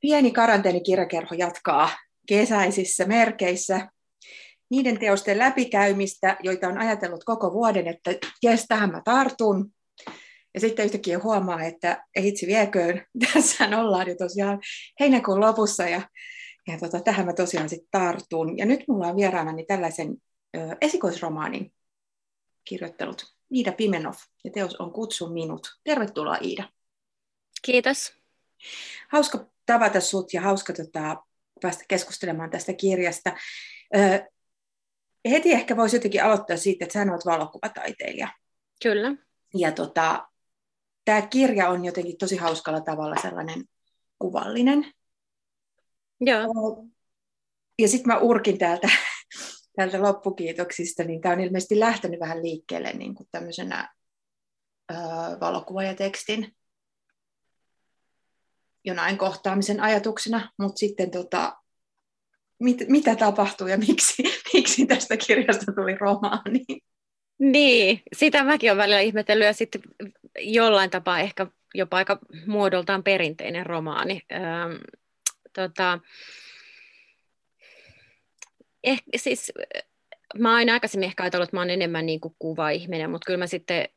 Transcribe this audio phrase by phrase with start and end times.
[0.00, 1.90] Pieni karanteenikirjakerho jatkaa
[2.28, 3.88] kesäisissä merkeissä
[4.70, 8.10] niiden teosten läpikäymistä, joita on ajatellut koko vuoden, että
[8.42, 9.72] jes, tähän mä tartun.
[10.54, 14.60] Ja sitten yhtäkkiä huomaa, että ei itse vieköön, tässä ollaan jo tosiaan
[15.00, 16.02] heinäkuun lopussa ja,
[16.68, 18.58] ja tota, tähän mä tosiaan sitten tartun.
[18.58, 20.16] Ja nyt mulla on vieraanani tällaisen
[20.56, 21.72] ö, esikoisromaanin
[22.64, 24.14] kirjoittelut Iida Pimenov
[24.44, 25.68] ja teos on Kutsu minut.
[25.84, 26.68] Tervetuloa Iida.
[27.62, 28.12] Kiitos.
[29.08, 31.16] Hauska tavata sut ja hauska tota,
[31.62, 33.36] päästä keskustelemaan tästä kirjasta.
[33.96, 34.30] Ö,
[35.30, 38.28] heti ehkä voisi jotenkin aloittaa siitä, että sä olet valokuvataiteilija.
[38.82, 39.14] Kyllä.
[39.54, 40.28] Ja tota,
[41.04, 43.64] tämä kirja on jotenkin tosi hauskalla tavalla sellainen
[44.18, 44.92] kuvallinen.
[46.20, 46.46] Joo.
[47.78, 48.88] Ja sitten mä urkin täältä,
[49.76, 53.94] täältä loppukiitoksista, niin tämä on ilmeisesti lähtenyt vähän liikkeelle niin kuin tämmöisenä
[54.90, 54.94] ö,
[55.40, 56.56] valokuva ja tekstin
[58.84, 61.56] jonain kohtaamisen ajatuksena, mutta sitten tota,
[62.60, 64.22] mit, mitä tapahtuu ja miksi,
[64.54, 66.64] miksi tästä kirjasta tuli romaani?
[67.38, 69.82] Niin, sitä mäkin olen välillä ihmetellyt ja sitten
[70.38, 74.22] jollain tapaa ehkä jopa aika muodoltaan perinteinen romaani.
[74.32, 74.72] Ähm,
[75.52, 75.98] tota,
[78.84, 79.52] ehkä, siis,
[80.38, 83.38] mä oon aina aikaisemmin ehkä ajatellut, että mä oon enemmän niin kuin kuva-ihminen, mutta kyllä
[83.38, 83.88] mä sitten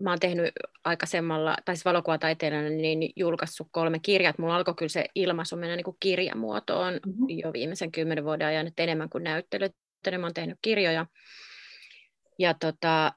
[0.00, 0.52] mä oon tehnyt
[0.84, 4.34] aikaisemmalla, tai siis valokuvataiteilijana, niin julkaissut kolme kirjaa.
[4.38, 7.26] Mulla alkoi kyllä se ilmaisu mennä niin kuin kirjamuotoon mm-hmm.
[7.28, 9.72] jo viimeisen kymmenen vuoden ajan, että enemmän kuin näyttelyt.
[10.18, 11.06] Mä oon tehnyt kirjoja.
[12.38, 13.12] Ja tota,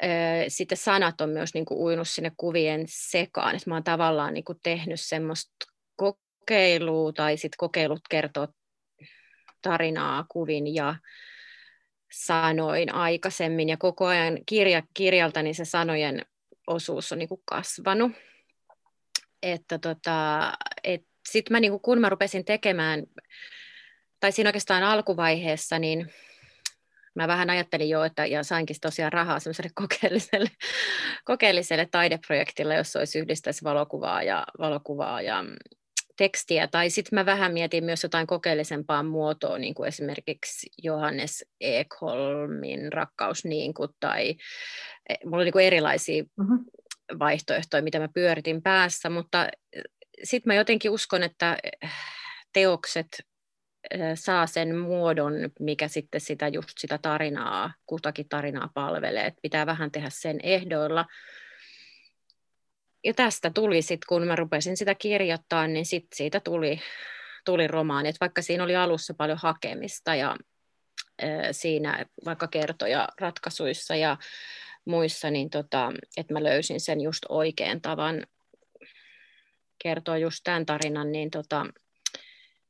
[0.48, 3.56] sitten sanat on myös niin kuin uinut sinne kuvien sekaan.
[3.56, 5.52] Että mä oon tavallaan niin kuin tehnyt semmoista
[5.95, 8.48] kokeilua, tai sitten kokeilut kertoo
[9.61, 10.95] tarinaa kuvin ja
[12.11, 13.70] sanoin aikaisemmin.
[13.70, 16.26] Ja koko ajan kirja, kirjalta niin se sanojen
[16.67, 18.11] osuus on niin kuin kasvanut.
[19.44, 20.52] Että tota,
[20.83, 23.03] et sitten mä, niin kuin, kun mä rupesin tekemään,
[24.20, 26.14] tai siinä oikeastaan alkuvaiheessa, niin
[27.16, 30.49] mä vähän ajattelin jo, että ja sainkin tosiaan rahaa semmoiselle kokeelliselle,
[31.26, 35.43] kokeelliselle taideprojektille, jossa olisi yhdistäisi valokuvaa ja, valokuvaa ja
[36.18, 42.94] tekstiä, tai sitten mä vähän mietin myös jotain kokeellisempaa muotoa, niin kuin esimerkiksi Johannes Ekholmin
[42.94, 44.36] Rakkaus niin kuin, tai
[45.10, 46.66] e, mulla oli niin kuin erilaisia mm-hmm.
[47.20, 49.48] vaihtoehtoja, mitä mä pyöritin päässä, mutta
[50.24, 51.58] sitten mä jotenkin uskon, että
[52.54, 53.08] teokset
[54.16, 59.92] saa sen muodon, mikä sitten sitä just sitä tarinaa, kutakin tarinaa palvelee, että pitää vähän
[59.92, 61.06] tehdä sen ehdoilla,
[63.03, 66.80] ja tästä tuli sitten, kun mä rupesin sitä kirjoittaa, niin sit siitä tuli,
[67.45, 68.09] tuli romaani.
[68.09, 70.37] Et vaikka siinä oli alussa paljon hakemista ja
[71.52, 74.17] siinä vaikka kertoja ratkaisuissa ja
[74.86, 78.27] muissa, niin tota, että mä löysin sen just oikean tavan
[79.83, 81.65] kertoa just tämän tarinan, niin, tota,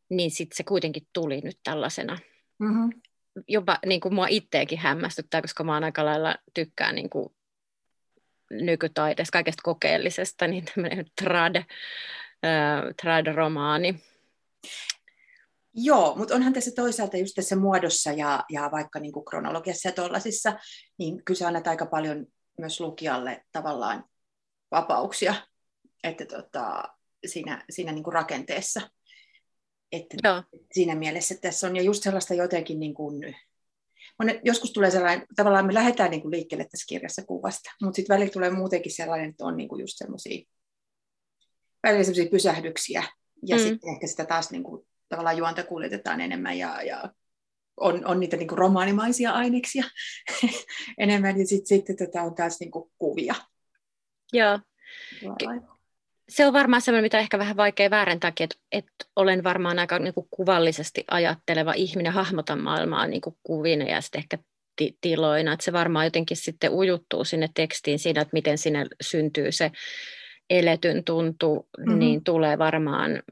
[0.10, 2.18] niin sitten se kuitenkin tuli nyt tällaisena.
[2.60, 3.02] Mm-hmm.
[3.48, 7.36] Jopa niin kuin mua itteekin hämmästyttää, koska mä oon aika lailla tykkään niin kuin
[8.62, 11.66] nykytaiteesta, kaikesta kokeellisesta, niin tämmöinen trad, äh,
[13.02, 13.96] trad-romaani.
[15.76, 19.94] Joo, mutta onhan tässä toisaalta just tässä muodossa ja, ja vaikka niin kuin kronologiassa ja
[19.94, 20.54] tuollaisissa,
[20.98, 22.26] niin kyse annat aika paljon
[22.58, 24.04] myös lukijalle tavallaan
[24.72, 25.36] vapauksia
[26.04, 26.84] että tota,
[27.26, 28.82] siinä, siinä niin kuin rakenteessa.
[29.92, 30.44] Että Joo.
[30.72, 33.36] Siinä mielessä että tässä on ja just sellaista jotenkin niin kuin
[34.20, 38.14] on, joskus tulee sellainen, tavallaan me lähdetään niin kuin liikkeelle tässä kirjassa kuvasta, mutta sitten
[38.14, 40.50] välillä tulee muutenkin sellainen, että on niin kuin just semmoisia
[41.84, 43.04] välillä semmoisia pysähdyksiä,
[43.46, 43.62] ja mm.
[43.62, 47.14] sitten ehkä sitä taas niin kuin, tavallaan juonta kuljetetaan enemmän, ja, ja
[47.78, 49.84] on, on niitä niin kuin romaanimaisia aineksia
[50.98, 53.36] enemmän, ja sitten sit, tota, on taas niin kuin kuvia.
[54.34, 54.60] Joo
[56.30, 60.14] se on varmaan sellainen, mitä ehkä vähän vaikea väärentääkin, että, että olen varmaan aika niin
[60.14, 64.38] kuin kuvallisesti ajatteleva ihminen, hahmotan maailmaa niin kuin kuvina ja sitten ehkä
[64.76, 69.52] ti- tiloina, että se varmaan jotenkin sitten ujuttuu sinne tekstiin siinä, että miten sinne syntyy
[69.52, 69.72] se
[70.50, 72.00] eletyn tuntu, mm-hmm.
[72.00, 73.24] niin tulee varmaan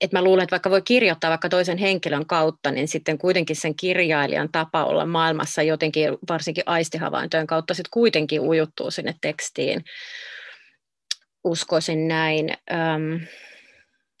[0.00, 3.74] että mä luulen, että vaikka voi kirjoittaa vaikka toisen henkilön kautta, niin sitten kuitenkin sen
[3.74, 9.84] kirjailijan tapa olla maailmassa jotenkin, varsinkin aistihavaintojen kautta, sitten kuitenkin ujuttuu sinne tekstiin
[11.44, 12.50] uskoisin näin.
[12.72, 13.20] Öm,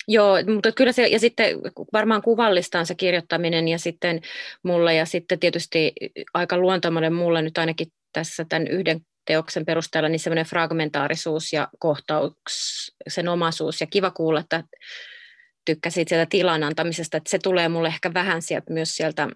[0.08, 1.56] joo, mutta kyllä se, ja sitten
[1.92, 4.20] varmaan kuvallista on se kirjoittaminen ja sitten
[4.62, 5.92] mulle ja sitten tietysti
[6.34, 13.28] aika luontomainen mulle nyt ainakin tässä tämän yhden teoksen perusteella niin semmoinen fragmentaarisuus ja kohtauksen
[13.28, 14.64] omaisuus ja kiva kuulla, että
[15.64, 19.28] tykkäsit sieltä tilan antamisesta, että se tulee mulle ehkä vähän sieltä myös sieltä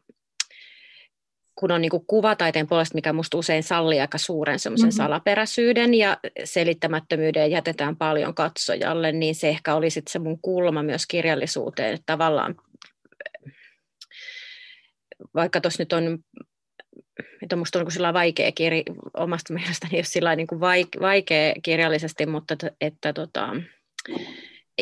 [1.58, 4.96] kun on niin kuin kuvataiteen puolesta, mikä minusta usein sallii aika suuren semmoisen mm-hmm.
[4.96, 11.06] salaperäisyyden ja selittämättömyyden jätetään paljon katsojalle, niin se ehkä oli sitten se mun kulma myös
[11.06, 12.56] kirjallisuuteen, että tavallaan
[15.34, 16.18] vaikka tuossa nyt on
[17.42, 18.82] että on minusta on vaikea kirja,
[19.16, 20.60] omasta mielestäni, jos sillä niin kuin
[21.00, 23.48] vaikea kirjallisesti, mutta että, että tota,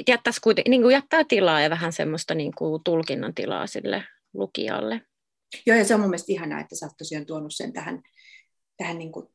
[0.09, 5.01] jättäisi kuiten, niin kuin jättää tilaa ja vähän semmoista niin kuin tulkinnan tilaa sille lukijalle.
[5.67, 8.03] Joo, ja se on mun mielestä ihanaa, että sä oot tosiaan tuonut sen tähän,
[8.77, 9.27] tähän niin kuin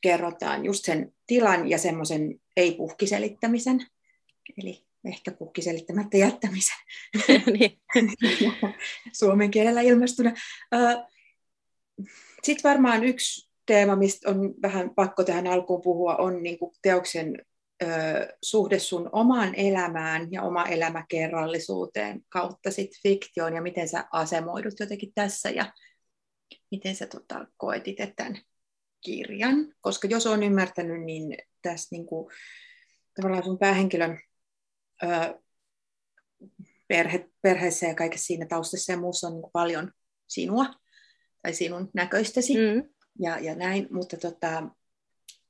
[0.00, 3.86] kerrotaan just sen tilan ja semmoisen ei-puhkiselittämisen,
[4.58, 6.76] eli ehkä puhkiselittämättä jättämisen
[7.58, 7.80] niin.
[9.18, 10.34] suomen kielellä ilmestynä.
[12.42, 17.46] Sitten varmaan yksi teema, mistä on vähän pakko tähän alkuun puhua, on niin kuin teoksen
[17.82, 17.86] ö,
[18.42, 25.12] suhde sun omaan elämään ja oma elämäkerrallisuuteen kautta sit fiktioon ja miten sä asemoidut jotenkin
[25.14, 25.72] tässä ja
[26.70, 28.40] miten sä tota, koet itse tämän
[29.04, 29.74] kirjan.
[29.80, 32.32] Koska jos on ymmärtänyt, niin tässä niin kuin,
[33.14, 34.20] tavallaan sun päähenkilön
[35.02, 35.06] ö,
[36.88, 39.92] perhe, perheessä ja kaikessa siinä taustassa ja muussa on niin paljon
[40.26, 40.66] sinua
[41.42, 42.88] tai sinun näköistäsi mm.
[43.18, 44.68] ja, ja näin, mutta tota,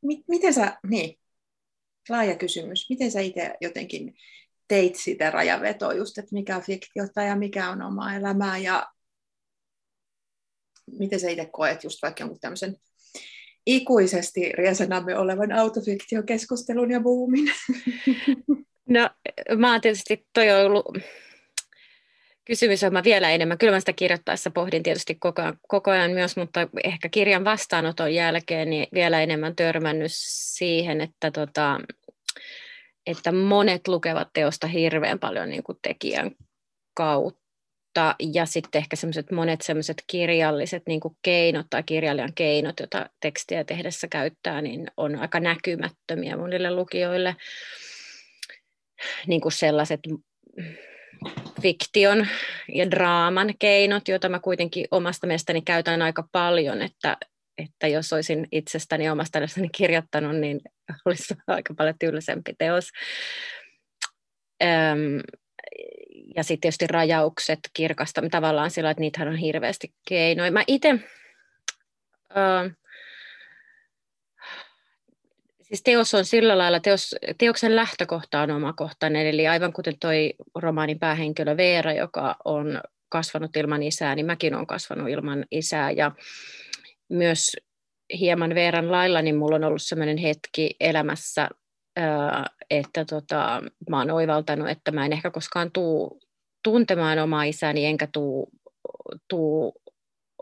[0.02, 1.18] mi, miten sä, niin,
[2.08, 4.14] laaja kysymys, miten sä itse jotenkin
[4.68, 8.86] teit sitä rajavetoa just, että mikä on fiktiota ja mikä on oma elämää ja
[10.98, 12.76] miten sä itse koet just vaikka jonkun tämmöisen
[13.66, 17.50] ikuisesti riesenamme olevan autofiktiokeskustelun ja boomin?
[18.88, 19.10] No
[19.58, 20.98] mä oon tietysti, toi on ollut
[22.46, 23.58] kysymys on mä vielä enemmän.
[23.58, 28.14] Kyllä mä sitä kirjoittaessa pohdin tietysti koko ajan, koko ajan myös, mutta ehkä kirjan vastaanoton
[28.14, 31.80] jälkeen niin vielä enemmän törmännyt siihen, että, tota,
[33.06, 36.30] että monet lukevat teosta hirveän paljon niin kuin tekijän
[36.94, 37.46] kautta.
[38.34, 43.64] Ja sitten ehkä semmoiset monet semmoiset kirjalliset niin kuin keinot tai kirjailijan keinot, joita tekstiä
[43.64, 47.36] tehdessä käyttää, niin on aika näkymättömiä monille lukijoille.
[49.26, 50.00] Niin kuin sellaiset
[51.62, 52.26] fiktion
[52.74, 57.16] ja draaman keinot, joita mä kuitenkin omasta mielestäni käytän aika paljon, että,
[57.58, 60.60] että jos olisin itsestäni omasta mielestäni kirjoittanut, niin
[61.04, 62.90] olisi aika paljon tylsempi teos.
[64.62, 65.20] Öm,
[66.36, 70.52] ja sitten tietysti rajaukset kirkasta tavallaan sillä, että niitähän on hirveästi keinoja.
[70.52, 70.94] Mä itse
[75.66, 80.98] Siis teos on sillä lailla, teos, teoksen lähtökohta on omakohtainen, eli aivan kuten toi romaanin
[80.98, 86.12] päähenkilö Veera, joka on kasvanut ilman isää, niin mäkin olen kasvanut ilman isää, ja
[87.08, 87.56] myös
[88.18, 91.48] hieman Veeran lailla, niin mulla on ollut sellainen hetki elämässä,
[92.70, 96.20] että tota, mä oon oivaltanut, että mä en ehkä koskaan tuu
[96.62, 98.50] tuntemaan omaa isääni, enkä tuu,
[99.28, 99.74] tuu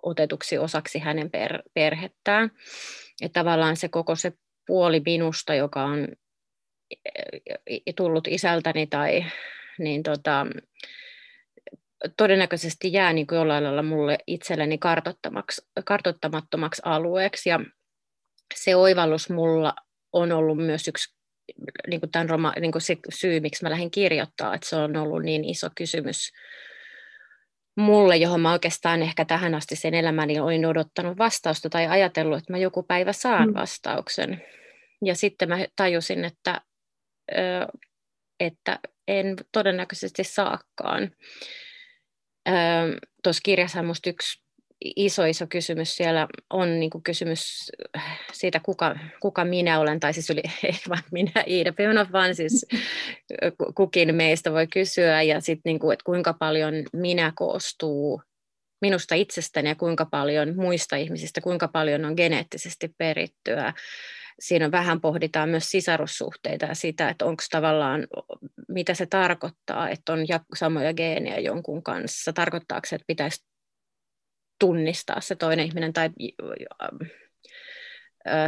[0.02, 2.50] otetuksi osaksi hänen per, perhettään.
[3.22, 4.32] Että tavallaan se koko se
[4.66, 6.08] puoli minusta, joka on
[7.96, 9.24] tullut isältäni tai
[9.78, 10.46] niin tota,
[12.16, 14.78] todennäköisesti jää niin kuin jollain lailla mulle itselleni
[15.84, 17.48] kartottamattomaksi alueeksi.
[17.48, 17.60] Ja
[18.54, 19.74] se oivallus mulla
[20.12, 21.14] on ollut myös yksi
[21.86, 24.96] niin kuin tämän roma, niin kuin se syy, miksi mä lähdin kirjoittaa, että se on
[24.96, 26.32] ollut niin iso kysymys
[27.76, 32.52] mulle, johon mä oikeastaan ehkä tähän asti sen elämäni olin odottanut vastausta tai ajatellut, että
[32.52, 33.54] mä joku päivä saan mm.
[33.54, 34.42] vastauksen.
[35.04, 36.60] Ja sitten mä tajusin, että,
[38.40, 38.78] että
[39.08, 41.10] en todennäköisesti saakaan.
[43.22, 44.43] Tuossa kirjassa minusta yksi
[44.96, 47.72] iso iso kysymys siellä on niin kuin kysymys
[48.32, 52.66] siitä, kuka, kuka minä olen, tai siis yli, ei vaan minä Iida Pimenov, vaan siis
[53.74, 58.22] kukin meistä voi kysyä, ja sitten niin kuin, että kuinka paljon minä koostuu
[58.80, 63.72] minusta itsestäni ja kuinka paljon muista ihmisistä, kuinka paljon on geneettisesti perittyä.
[64.40, 68.06] Siinä vähän pohditaan myös sisarussuhteita ja sitä, että onko tavallaan,
[68.68, 70.20] mitä se tarkoittaa, että on
[70.56, 72.32] samoja geenejä jonkun kanssa.
[72.32, 73.44] Tarkoittaako se, että pitäisi
[74.58, 76.10] tunnistaa se toinen ihminen tai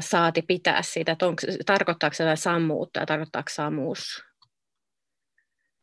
[0.00, 4.24] saati pitää siitä, että onko, tarkoittaako se sammuutta ja tarkoittaako samuus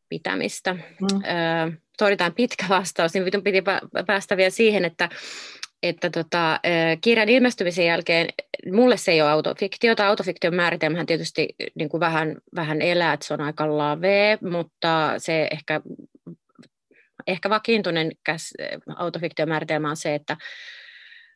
[0.10, 0.74] pitämistä.
[0.74, 1.78] Mm.
[1.98, 3.64] Todetaan pitkä vastaus, niin piti
[4.08, 5.10] päästä vielä siihen, että,
[5.84, 6.60] että tota,
[7.02, 8.28] kirjan ilmestymisen jälkeen
[8.72, 10.08] mulle se ei ole autofiktiota.
[10.08, 15.48] Autofiktion määritelmähän tietysti niin kuin vähän, vähän elää, että se on aika lavee, mutta se
[15.52, 15.82] ehkä
[17.28, 18.12] ehkä vakiintunen
[18.96, 20.38] autofiktion määritelmä on se, että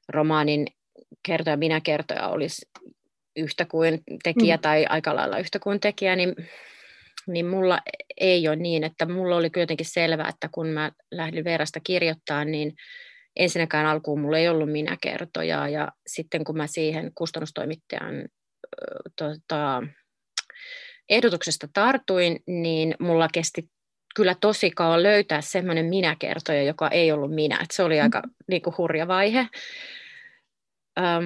[0.09, 0.67] romaanin
[1.25, 2.69] kertoja, minä kertoja olisi
[3.35, 4.61] yhtä kuin tekijä mm.
[4.61, 6.35] tai aika lailla yhtä kuin tekijä, niin,
[7.27, 7.79] niin mulla
[8.19, 12.73] ei ole niin, että mulla oli jotenkin selvää, että kun mä lähdin Veerasta kirjoittaa, niin
[13.35, 18.25] ensinnäkään alkuun mulla ei ollut minä kertoja ja sitten kun mä siihen kustannustoimittajan
[19.17, 19.83] tota,
[21.09, 23.69] ehdotuksesta tartuin, niin mulla kesti
[24.17, 27.59] kyllä tosi kauan löytää semmoinen minäkertoja, joka ei ollut minä.
[27.63, 28.31] Et se oli aika mm.
[28.47, 29.47] niin kuin, hurja vaihe.
[30.99, 31.25] Ähm,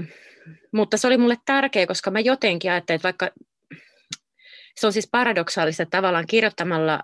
[0.72, 3.30] mutta se oli mulle tärkeä, koska mä jotenkin ajattelin, että vaikka
[4.76, 7.00] se on siis paradoksaalista, että tavallaan kirjoittamalla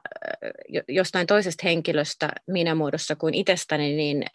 [0.87, 4.25] jostain toisesta henkilöstä minä muodossa kuin itsestäni, niin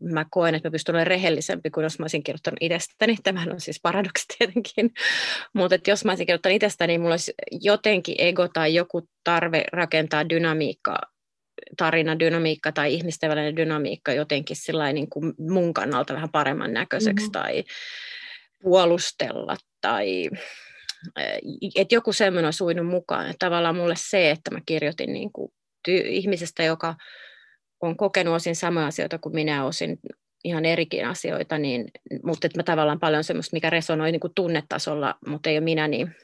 [0.00, 3.16] mä koen, että mä pystyn olemaan rehellisempi kuin jos mä olisin kirjoittanut itsestäni.
[3.22, 4.94] Tämähän on siis paradoksi tietenkin.
[5.54, 10.28] Mutta jos mä olisin kirjoittanut itsestäni, niin mulla olisi jotenkin ego tai joku tarve rakentaa
[10.28, 11.00] dynamiikkaa
[11.76, 14.56] tarinadynamiikka tai ihmisten välinen dynamiikka jotenkin
[14.92, 17.32] niin kuin mun kannalta vähän paremman näköiseksi mm-hmm.
[17.32, 17.64] tai
[18.62, 20.30] puolustella tai
[21.74, 23.26] että joku semmoinen on suinut mukaan.
[23.26, 25.52] Että tavallaan mulle se, että mä kirjoitin niin kuin
[25.88, 26.94] ty- ihmisestä, joka
[27.80, 29.98] on kokenut osin samoja asioita kuin minä osin
[30.44, 31.88] ihan erikin asioita, niin,
[32.22, 35.88] mutta että mä tavallaan paljon semmoista, mikä resonoi niin kuin tunnetasolla, mutta ei ole minä,
[35.88, 36.14] niin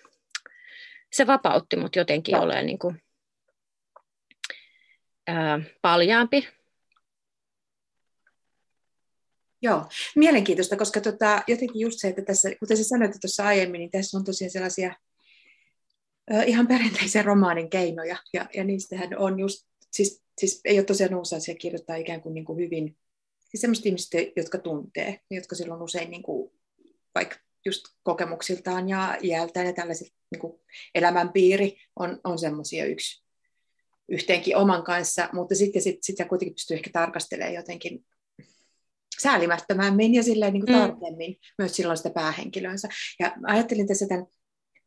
[1.12, 3.02] se vapautti mut jotenkin olemaan niin kuin,
[5.26, 6.48] ää, paljaampi
[9.62, 9.84] Joo,
[10.16, 14.18] mielenkiintoista, koska tota, jotenkin just se, että tässä, kuten sä sanoit tuossa aiemmin, niin tässä
[14.18, 14.94] on tosiaan sellaisia
[16.34, 21.14] ö, ihan perinteisiä romaanin keinoja, ja, ja niistähän on just, siis, siis ei ole tosiaan
[21.14, 22.96] uusi asia kirjoittaa ikään kuin, niin kuin hyvin,
[23.48, 26.52] siis semmoista ihmistä, jotka tuntee, jotka silloin usein niin kuin,
[27.14, 30.60] vaikka just kokemuksiltaan ja iältään ja tällaiset niin kuin
[30.94, 33.24] elämänpiiri on, on semmoisia yksi
[34.08, 38.04] yhteenkin oman kanssa, mutta sitten sit, sit sä kuitenkin pystyy ehkä tarkastelemaan jotenkin
[39.22, 40.80] säälimättömämmin ja silleen niin kuin mm.
[40.80, 42.88] tarkemmin myös silloin sitä päähenkilönsä.
[43.20, 44.26] Ja ajattelin tässä tämän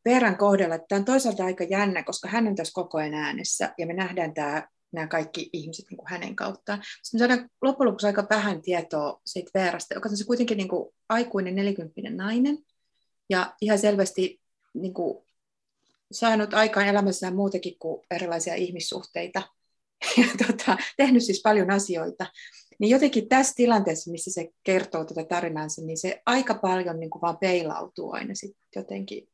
[0.06, 3.74] Veeran kohdalla, että tämä on toisaalta aika jännä, koska hän on tässä koko ajan äänessä
[3.78, 6.84] ja me nähdään tämä, nämä kaikki ihmiset niin kuin hänen kauttaan.
[7.04, 10.68] Sitten me saadaan loppujen lopuksi aika vähän tietoa siitä Veerasta, joka on se kuitenkin niin
[10.68, 12.58] kuin aikuinen nelikymppinen nainen
[13.30, 14.42] ja ihan selvästi
[14.74, 15.26] niin kuin
[16.12, 19.42] saanut aikaan elämässään muutakin kuin erilaisia ihmissuhteita
[20.18, 22.26] ja tota, tehnyt siis paljon asioita.
[22.80, 27.22] Niin jotenkin tässä tilanteessa, missä se kertoo tätä tarinansa, niin se aika paljon niin kuin
[27.22, 29.30] vaan peilautuu aina sitten jotenkin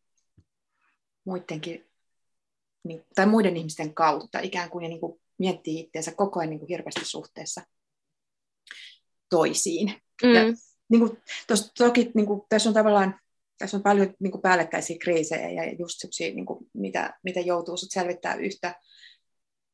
[1.26, 1.86] muidenkin,
[2.84, 6.60] niin, tai muiden ihmisten kautta ikään kuin, ja niin kuin miettii itseensä koko ajan niin
[6.60, 7.62] kuin hirveästi suhteessa
[9.30, 9.94] toisiin.
[10.24, 10.34] Mm.
[10.34, 10.42] Ja
[10.90, 13.20] niin kuin, tos, toki niin kuin, tässä on tavallaan
[13.62, 17.78] tässä on paljon niin kuin päällekkäisiä kriisejä ja just sellaisia, niin kuin, mitä, mitä joutuu
[17.78, 18.76] selvittää yhtä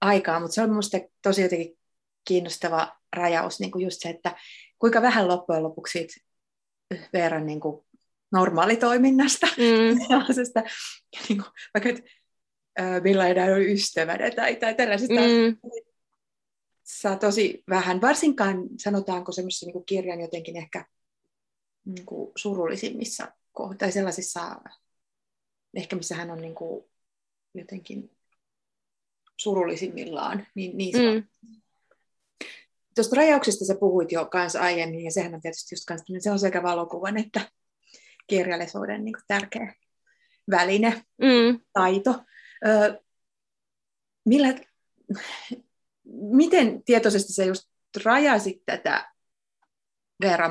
[0.02, 1.78] aikaa, mutta se on minusta tosi jotenkin
[2.28, 4.36] kiinnostava rajaus, niin kuin just se, että
[4.80, 6.14] kuinka vähän loppujen lopuksi siitä
[7.14, 7.86] verran niin kuin
[8.32, 10.00] normaalitoiminnasta, mm.
[10.08, 10.64] sellaisesta,
[11.30, 12.02] niin kuin, vaikka että
[13.04, 15.72] millainen on ystävänä tai, tai tällaisesta mm.
[16.84, 20.86] saa tosi vähän, varsinkaan sanotaanko semmoisessa niin kirjan jotenkin ehkä
[21.86, 23.32] niin kuin surullisimmissa
[23.78, 24.62] tai sellaisissa,
[25.76, 26.86] ehkä missä hän on niin kuin
[27.54, 28.17] jotenkin
[29.38, 31.24] surullisimmillaan, niin niissä mm.
[32.96, 36.40] Tuosta rajauksesta sä puhuit jo kanssa aiemmin, ja sehän on tietysti just kans, se on
[36.40, 37.42] sekä valokuvan että
[38.28, 39.74] kirjallisuuden niin tärkeä
[40.52, 41.60] väline, mm.
[41.74, 42.24] taito.
[42.68, 43.02] Ö,
[44.26, 44.56] millä,
[46.32, 47.70] miten tietoisesti sä just
[48.04, 49.12] rajasit tätä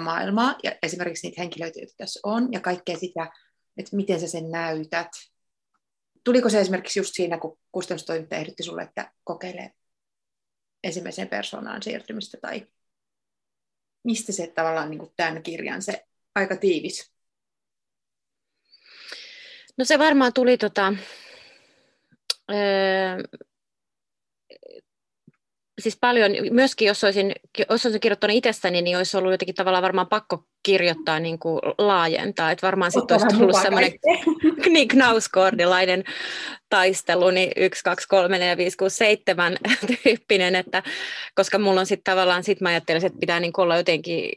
[0.01, 3.33] maailmaa ja esimerkiksi niitä henkilöitä, joita tässä on, ja kaikkea sitä,
[3.77, 5.11] että miten sä sen näytät.
[6.27, 9.73] Tuliko se esimerkiksi just siinä, kun kustannustoimittaja ehdotti sulle, että kokeile
[10.85, 12.67] ensimmäiseen persoonaan siirtymistä tai
[14.05, 17.13] mistä se tavallaan niin kuin tämän kirjan se aika tiivis?
[19.77, 20.95] No se varmaan tuli tota,
[22.51, 22.57] öö,
[25.81, 27.33] siis paljon, myöskin jos olisin,
[27.71, 32.51] jos olisin kirjoittanut itsestäni, niin olisi ollut jotenkin tavallaan varmaan pakko kirjoittaa niin kuin laajentaa,
[32.51, 33.93] että varmaan sitten olisi tullut semmoinen
[34.73, 36.05] niin knauskordilainen
[36.69, 39.57] taistelu, niin 1, 2, 3, 4, 5, 6, 7
[40.03, 40.83] tyyppinen, että,
[41.35, 44.31] koska mulla on sitten tavallaan, sit mä ajattelisin, että pitää niin olla jotenkin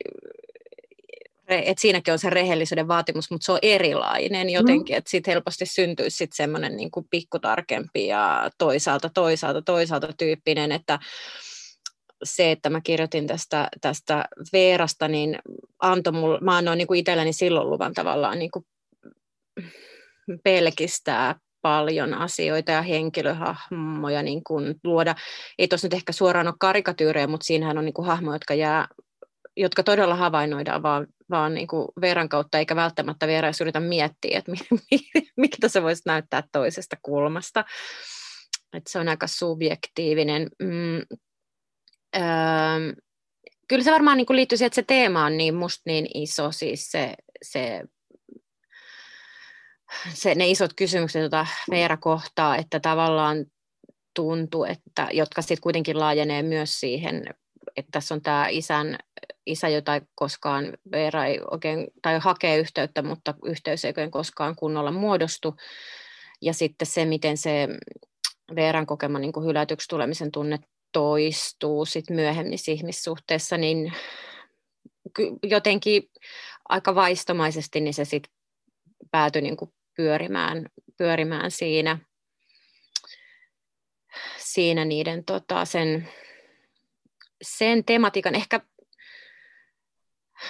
[1.49, 4.97] että siinäkin on se rehellisyyden vaatimus, mutta se on erilainen jotenkin, mm.
[4.97, 10.99] että sitten helposti syntyisi sitten semmoinen niin kuin pikkutarkempi ja toisaalta, toisaalta, toisaalta tyyppinen, että
[12.23, 15.39] se, että mä kirjoitin tästä, tästä Veerasta, niin
[15.79, 18.65] antoi mulle, mä annoin niin kuin itselleni silloin luvan tavallaan niin kuin
[20.43, 25.15] pelkistää paljon asioita ja henkilöhahmoja niin kuin luoda.
[25.57, 28.87] Ei tuossa nyt ehkä suoraan ole karikatyyrejä, mutta siinähän on niin kuin hahmoja, jotka jää
[29.59, 34.39] jotka todella havainnoidaan vaan, vaan niin kuin Veeran kautta, eikä välttämättä Veera edes yritä miettiä,
[34.39, 34.51] että
[35.37, 37.65] miltä se voisi näyttää toisesta kulmasta.
[38.73, 40.49] Että se on aika subjektiivinen.
[40.59, 40.97] Mm,
[42.15, 42.93] öö,
[43.67, 46.51] kyllä se varmaan niin kuin liittyy siihen, että se teema on niin musta niin iso,
[46.51, 47.83] siis se, se,
[50.13, 53.45] se ne isot kysymykset, joita Veera kohtaa, että tavallaan
[54.15, 57.23] tuntuu, että, jotka sitten kuitenkin laajenee myös siihen,
[57.75, 58.97] että tässä on tämä isän,
[59.45, 64.91] isä, jota koskaan Veera ei oikein, tai hakee yhteyttä, mutta yhteys ei oikein koskaan kunnolla
[64.91, 65.55] muodostu.
[66.41, 67.67] Ja sitten se, miten se
[68.55, 70.59] Veeran kokema niin kuin hylätyksi tulemisen tunne
[70.91, 73.93] toistuu sit myöhemmissä ihmissuhteissa, niin
[75.43, 76.03] jotenkin
[76.69, 78.33] aika vaistomaisesti niin se sitten
[79.11, 80.65] päätyi niin kuin pyörimään,
[80.97, 81.99] pyörimään siinä,
[84.37, 86.09] siinä niiden tota, sen,
[87.41, 88.35] sen tematiikan.
[88.35, 88.61] Ehkä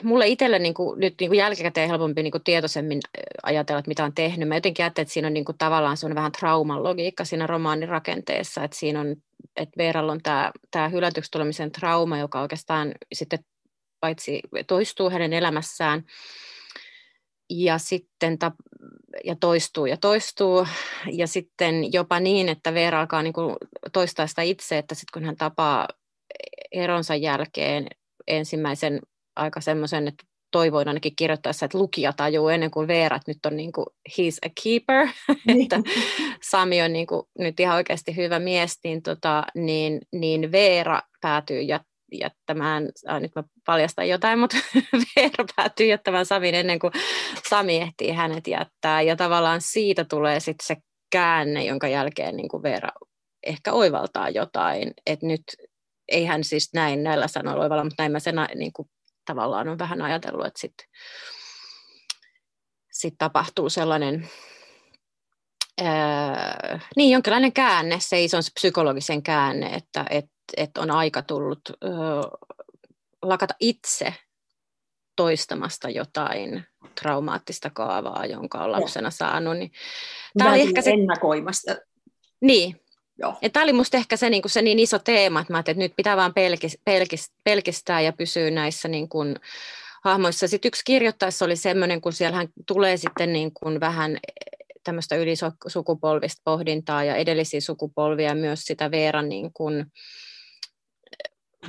[0.03, 3.00] mulle itselle niin kuin, nyt niin kuin jälkikäteen helpompi niin kuin tietoisemmin
[3.43, 4.48] ajatella, että mitä on tehnyt.
[4.48, 7.48] Mä jotenkin ajattelin, että siinä on niin kuin, tavallaan se on vähän trauman logiikka siinä
[7.48, 9.15] romaanin rakenteessa, että siinä on,
[9.55, 13.39] että Veeralla on tämä, tämä hylätyksi tulemisen trauma, joka oikeastaan sitten
[14.00, 16.03] paitsi toistuu hänen elämässään,
[17.50, 18.51] ja sitten ta,
[19.24, 20.67] ja toistuu ja toistuu,
[21.12, 23.55] ja sitten jopa niin, että Veera alkaa niin kuin
[23.93, 25.88] toistaa sitä itse, että sitten kun hän tapaa
[26.72, 27.88] eronsa jälkeen
[28.27, 29.00] ensimmäisen
[29.39, 33.58] aika semmoisen, että toivoin ainakin kirjoittaessa, että lukija tajuu ennen kuin Veera, että nyt on
[33.58, 35.08] niin kuin, he's a keeper,
[35.48, 35.62] niin.
[35.62, 35.79] että
[36.41, 41.62] Sami on niin kuin, nyt ihan oikeasti hyvä mies, niin, tota, niin, niin Veera päätyy
[42.12, 44.58] jättämään, ah, nyt mä paljastan jotain, mutta
[45.15, 46.93] Veera päätyy jättämään Samin ennen kuin
[47.50, 50.75] Sami ehtii hänet jättää, ja tavallaan siitä tulee sitten se
[51.12, 52.89] käänne, jonka jälkeen niin kuin Veera
[53.43, 55.41] ehkä oivaltaa jotain, että nyt
[56.08, 58.89] ei hän siis näin näillä sanoilla oivalla, mutta näin mä sen niin kuin
[59.25, 60.88] tavallaan on vähän ajatellut, että sitten
[62.91, 64.29] sit tapahtuu sellainen
[65.83, 70.25] ää, niin jonkinlainen käänne, se ison psykologisen käänne, että et,
[70.57, 71.91] et on aika tullut ää,
[73.21, 74.13] lakata itse
[75.15, 76.65] toistamasta jotain
[77.01, 79.57] traumaattista kaavaa, jonka on lapsena saanut.
[79.57, 79.71] Niin
[80.38, 80.91] tämä oli ehkä se...
[80.91, 81.75] ennakoimasta.
[82.41, 82.81] Niin,
[83.21, 83.38] Joo.
[83.41, 85.93] Ja tämä oli minusta ehkä se niin, se niin iso teema, että, mä että nyt
[85.95, 89.36] pitää vaan pelkis, pelkis, pelkistää ja pysyä näissä niin kuin,
[90.03, 90.47] hahmoissa.
[90.47, 94.17] Sitten yksi kirjoittaessa oli semmoinen, kun siellähän tulee sitten niin kuin vähän
[94.84, 99.86] tämmöistä ylisukupolvista pohdintaa ja edellisiä sukupolvia myös sitä Veeran niin kuin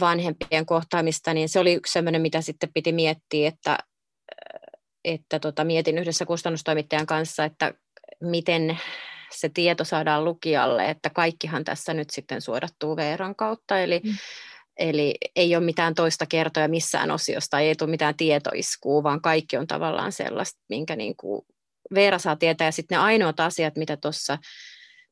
[0.00, 3.78] vanhempien kohtaamista, niin se oli yksi semmoinen, mitä sitten piti miettiä, että,
[5.04, 7.74] että tota, mietin yhdessä kustannustoimittajan kanssa, että
[8.20, 8.78] miten
[9.32, 14.12] se tieto saadaan lukijalle, että kaikkihan tässä nyt sitten suodattuu Veeran kautta, eli mm.
[14.76, 19.66] Eli ei ole mitään toista kertoja missään osiosta, ei tule mitään tietoiskua, vaan kaikki on
[19.66, 21.42] tavallaan sellaista, minkä niin kuin
[21.94, 22.66] Veera saa tietää.
[22.66, 24.38] Ja sitten ne ainoat asiat, mitä tuossa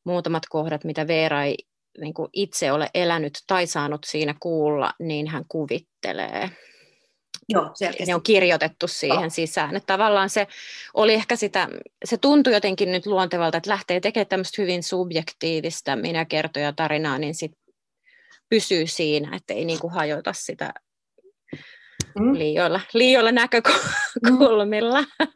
[0.04, 1.56] muutamat kohdat, mitä Veera ei
[2.00, 6.50] niin kuin itse ole elänyt tai saanut siinä kuulla, niin hän kuvittelee.
[7.48, 7.70] Joo,
[8.06, 9.30] ne on kirjoitettu siihen Joo.
[9.30, 9.76] sisään.
[9.76, 10.46] Että tavallaan se
[10.94, 11.68] oli ehkä sitä,
[12.04, 17.34] se tuntui jotenkin nyt luontevalta, että lähtee tekemään tämmöistä hyvin subjektiivista minä kertoja tarinaa, niin
[17.34, 17.52] sit
[18.48, 20.74] pysyy siinä, että ei niin kuin hajota sitä
[22.18, 22.38] mm.
[22.38, 25.00] liioilla, liioilla näkökulmilla.
[25.00, 25.28] Mm.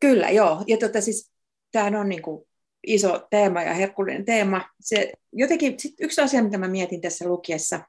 [0.00, 0.64] Kyllä, joo.
[0.66, 1.32] Ja tota, siis,
[1.72, 2.44] tämähän on niin kuin
[2.86, 4.64] iso teema ja herkullinen teema.
[4.80, 7.80] Se, jotenkin sit yksi asia, mitä mä mietin tässä lukiessa,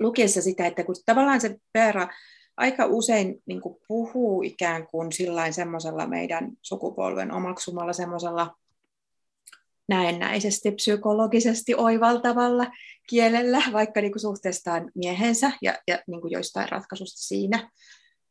[0.00, 2.08] lukiessa sitä, että kun tavallaan se Peera
[2.56, 5.08] aika usein niin kuin puhuu ikään kuin
[5.50, 8.56] semmoisella meidän sukupolven omaksumalla semmoisella
[9.88, 12.66] näennäisesti psykologisesti oivaltavalla
[13.08, 17.70] kielellä, vaikka niin kuin suhteestaan miehensä ja, ja niin kuin joistain ratkaisusta siinä.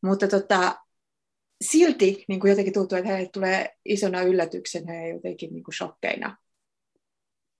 [0.03, 0.75] Mutta tota,
[1.63, 6.37] silti niin kuin jotenkin tuntuu, että heille tulee isona yllätyksenä ja jotenkin niin kuin shokkeina.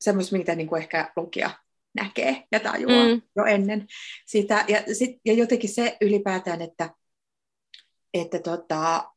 [0.02, 1.50] Semmoista, mitä niin kuin ehkä lukija
[1.94, 3.22] näkee ja tajuaa mm.
[3.36, 3.88] jo ennen
[4.26, 4.66] sitä.
[4.68, 6.90] Ja, sit, ja jotenkin se ylipäätään, että,
[8.14, 9.12] että, tota,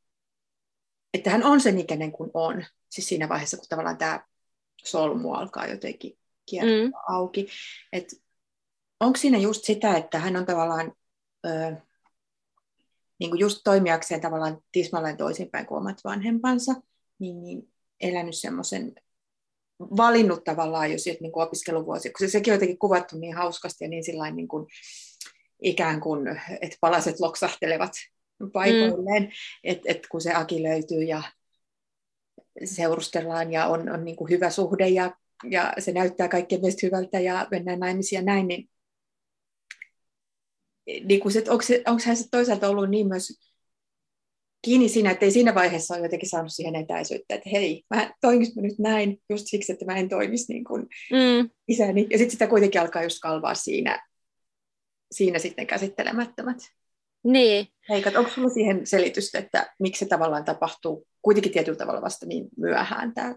[1.14, 2.64] että hän on sen ikäinen kuin on.
[2.90, 4.24] Siis siinä vaiheessa, kun tavallaan tämä
[4.84, 6.92] solmu alkaa jotenkin kiertää mm.
[7.08, 7.48] auki.
[7.92, 8.08] Et
[9.00, 10.92] onko siinä just sitä, että hän on tavallaan
[11.46, 11.76] ö,
[13.18, 16.72] niin kuin just toimijakseen tavallaan tismalleen toisinpäin kuin omat vanhempansa,
[17.18, 18.94] niin, niin elänyt semmoisen
[19.80, 23.84] valinnut tavallaan jo sieltä niin kuin opiskeluvuosia, kun se, sekin on jotenkin kuvattu niin hauskasti
[23.84, 24.66] ja niin sillain niin kuin,
[25.62, 26.28] ikään kuin,
[26.60, 27.92] että palaset loksahtelevat
[28.52, 29.30] paikoilleen, mm.
[29.64, 31.22] että et kun se Aki löytyy ja
[32.64, 35.16] seurustellaan ja on, on niin kuin hyvä suhde ja,
[35.50, 38.68] ja se näyttää kaikkien mielestä hyvältä ja mennään naimisiin ja näin, niin,
[41.04, 43.45] niin kuin se, onko, se, onko hän toisaalta ollut niin myös
[44.66, 48.56] kiinni siinä, että ei siinä vaiheessa ole jotenkin saanut siihen etäisyyttä, että hei, mä toimis
[48.56, 51.50] nyt näin just siksi, että mä en toimisi niin kuin mm.
[51.68, 52.06] isäni.
[52.10, 54.02] Ja sitten sitä kuitenkin alkaa just kalvaa siinä
[55.12, 56.58] siinä sitten käsittelemättömät.
[57.24, 57.68] Niin.
[57.88, 62.48] Heikat, onko sinulla siihen selitystä, että miksi se tavallaan tapahtuu kuitenkin tietyllä tavalla vasta niin
[62.56, 63.34] myöhään tämä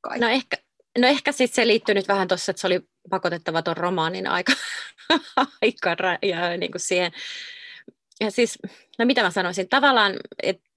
[0.00, 0.20] kaikki?
[0.20, 0.56] No ehkä,
[0.98, 4.52] no ehkä sit se liittyy nyt vähän tuossa, että se oli pakotettava tuon romaanin aika,
[5.62, 7.12] aika ja niin kuin siihen.
[8.20, 8.58] Ja siis,
[8.98, 10.70] no mitä mä sanoisin, tavallaan, että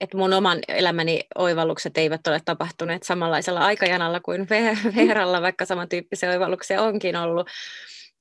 [0.00, 4.48] että mun oman elämäni oivallukset eivät ole tapahtuneet samanlaisella aikajanalla kuin
[4.96, 7.48] Veeralla, vaikka samantyyppisiä oivalluksia onkin ollut.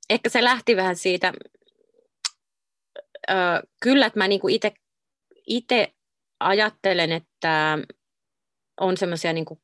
[0.09, 1.33] Ehkä se lähti vähän siitä,
[3.79, 4.47] kyllä, että mä niinku
[5.47, 5.93] itse
[6.39, 7.77] ajattelen, että
[8.79, 9.61] on semmoisia niinku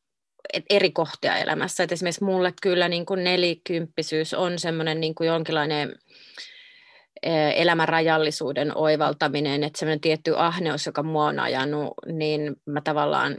[0.69, 1.83] eri kohtia elämässä.
[1.83, 5.95] Et esimerkiksi mulle kyllä niinku nelikymppisyys on semmoinen niinku jonkinlainen
[7.55, 13.37] elämän rajallisuuden oivaltaminen, että semmoinen tietty ahneus, joka mua on ajanut, niin mä tavallaan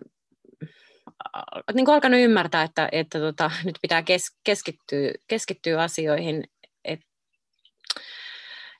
[1.75, 6.45] niin kuin alkanut ymmärtää, että, että tota, nyt pitää kes, keskittyä, keskittyä asioihin,
[6.85, 7.01] et,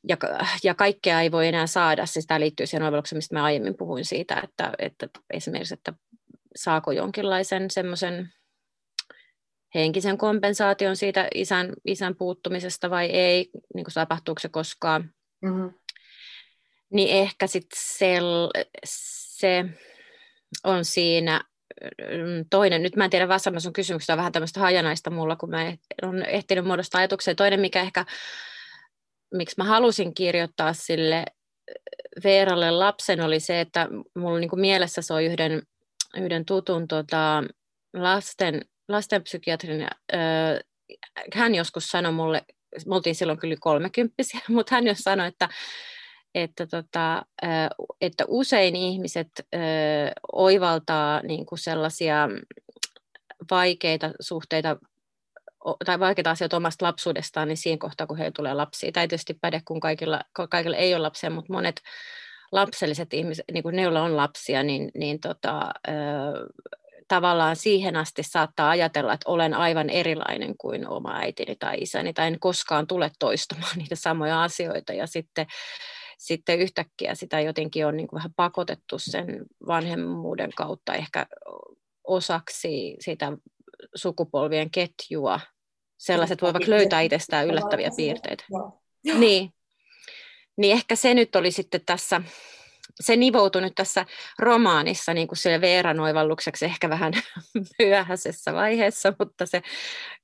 [0.09, 0.17] ja,
[0.65, 2.07] ja kaikkea ei voi enää saada.
[2.07, 5.93] Siis tämä liittyy siihen oivallukseen, mistä mä aiemmin puhuin siitä, että, että esimerkiksi, että
[6.57, 8.33] saako jonkinlaisen semmoisen
[9.75, 15.11] henkisen kompensaation siitä isän, isän puuttumisesta vai ei, niin kuin tapahtuuko se koskaan.
[15.43, 15.75] Mm-hmm.
[16.93, 18.19] Niin ehkä sitten se,
[18.85, 19.65] se
[20.65, 21.41] on siinä
[22.01, 25.51] mm, toinen, nyt mä en tiedä vastata sun kysymyksestä, on vähän tämmöistä hajanaista mulla, kun
[25.51, 27.35] mä olen ehtinyt muodostaa ajatuksia.
[27.35, 28.07] Toinen, mikä ehkä,
[29.35, 31.25] miksi mä halusin kirjoittaa sille
[32.25, 35.63] Veeralle lapsen, oli se, että mulla niin kuin mielessä soi yhden,
[36.17, 37.45] yhden tutun tota,
[37.95, 39.89] lasten lastenpsykiatrin,
[41.35, 42.45] hän joskus sanoi mulle,
[42.87, 45.49] me oltiin silloin kyllä kolmekymppisiä, mutta hän jos sanoi, että,
[46.35, 47.23] että, tota,
[48.01, 49.29] että usein ihmiset
[50.33, 52.29] oivaltaa niin kuin sellaisia
[53.51, 54.77] vaikeita suhteita
[55.85, 58.93] tai vaikeita asioita omasta lapsuudestaan, niin siinä kohtaa, kun heillä tulee lapsia.
[58.93, 60.21] Tämä ei tietysti päde, kun kaikilla,
[60.51, 61.81] kaikilla ei ole lapsia, mutta monet
[62.53, 65.71] lapselliset ihmiset, niin kuin ne, joilla on lapsia, niin, niin tota,
[67.09, 72.27] tavallaan siihen asti saattaa ajatella, että olen aivan erilainen kuin oma äitini tai isäni, tai
[72.27, 75.47] en koskaan tule toistamaan niitä samoja asioita, ja sitten,
[76.19, 81.27] sitten yhtäkkiä sitä jotenkin on niin kuin vähän pakotettu sen vanhemmuuden kautta ehkä
[82.05, 83.33] osaksi sitä
[83.95, 85.41] sukupolvien ketjua.
[85.99, 88.45] Sellaiset voivat löytää itsestään yllättäviä piirteitä.
[89.19, 89.53] Niin.
[90.57, 92.23] niin ehkä se nyt oli sitten tässä
[93.01, 94.07] se nivoutui nyt tässä
[94.39, 97.13] romaanissa niin kuin sille Veeran oivallukseksi ehkä vähän
[97.79, 99.63] myöhäisessä vaiheessa, mutta se,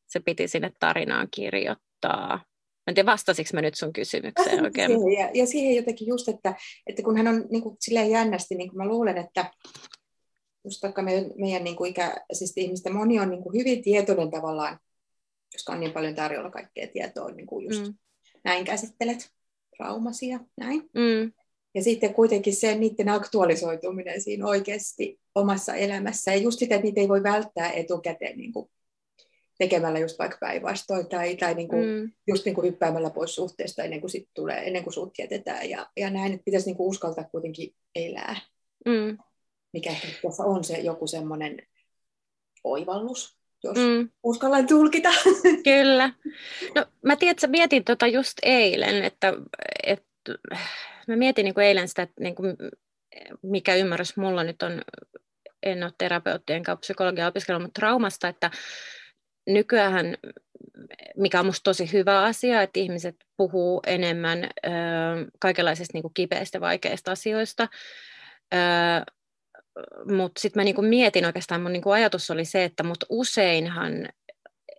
[0.06, 2.44] se piti sinne tarinaan kirjoittaa.
[2.86, 4.90] En tiedä, vastasiko mä nyt sun kysymykseen oikein.
[4.90, 6.54] Siihen, ja, ja siihen jotenkin just, että,
[6.86, 9.50] että kun hän on niin kuin, silleen jännästi, niin kuin mä luulen, että
[10.64, 14.78] just vaikka meidän, meidän niin kuin ikäisistä ihmistä moni on niin kuin hyvin tietoinen tavallaan,
[15.52, 17.94] koska on niin paljon tarjolla kaikkea tietoa, niin kuin just mm.
[18.44, 19.30] näin käsittelet
[19.76, 20.80] traumasia, näin.
[20.80, 21.32] Mm.
[21.74, 26.30] Ja sitten kuitenkin se niiden aktualisoituminen siinä oikeasti omassa elämässä.
[26.30, 28.70] Ja just sitä, että niitä ei voi välttää etukäteen niin kuin
[29.58, 32.12] tekemällä just vaikka päinvastoin tai, tai niin kuin, mm.
[32.26, 35.70] just niin kuin hyppäämällä pois suhteesta ennen kuin, sit tulee, ennen kuin sut jätetään.
[35.70, 38.36] Ja, ja näin, että pitäisi niin kuin uskaltaa kuitenkin elää.
[38.86, 39.18] Mm.
[39.72, 41.62] Mikä tässä on se joku semmoinen
[42.64, 44.08] oivallus, jos mm.
[44.22, 45.08] uskallan tulkita.
[45.64, 46.12] Kyllä.
[46.74, 49.32] No mä tiedän, että mietin tota just eilen, että,
[49.82, 50.34] että
[51.10, 52.56] mä mietin niin kuin eilen sitä, että niin kuin,
[53.42, 54.82] mikä ymmärrys mulla nyt on,
[55.62, 58.50] en ole terapeutti enkä psykologia opiskellut, mutta traumasta, että
[59.46, 60.16] nykyään,
[61.16, 64.68] mikä on musta tosi hyvä asia, että ihmiset puhuu enemmän ö,
[65.40, 67.68] kaikenlaisista niin kuin kipeistä, vaikeista asioista,
[70.04, 74.08] mutta sitten mä niinku mietin oikeastaan, mun niinku ajatus oli se, että mut useinhan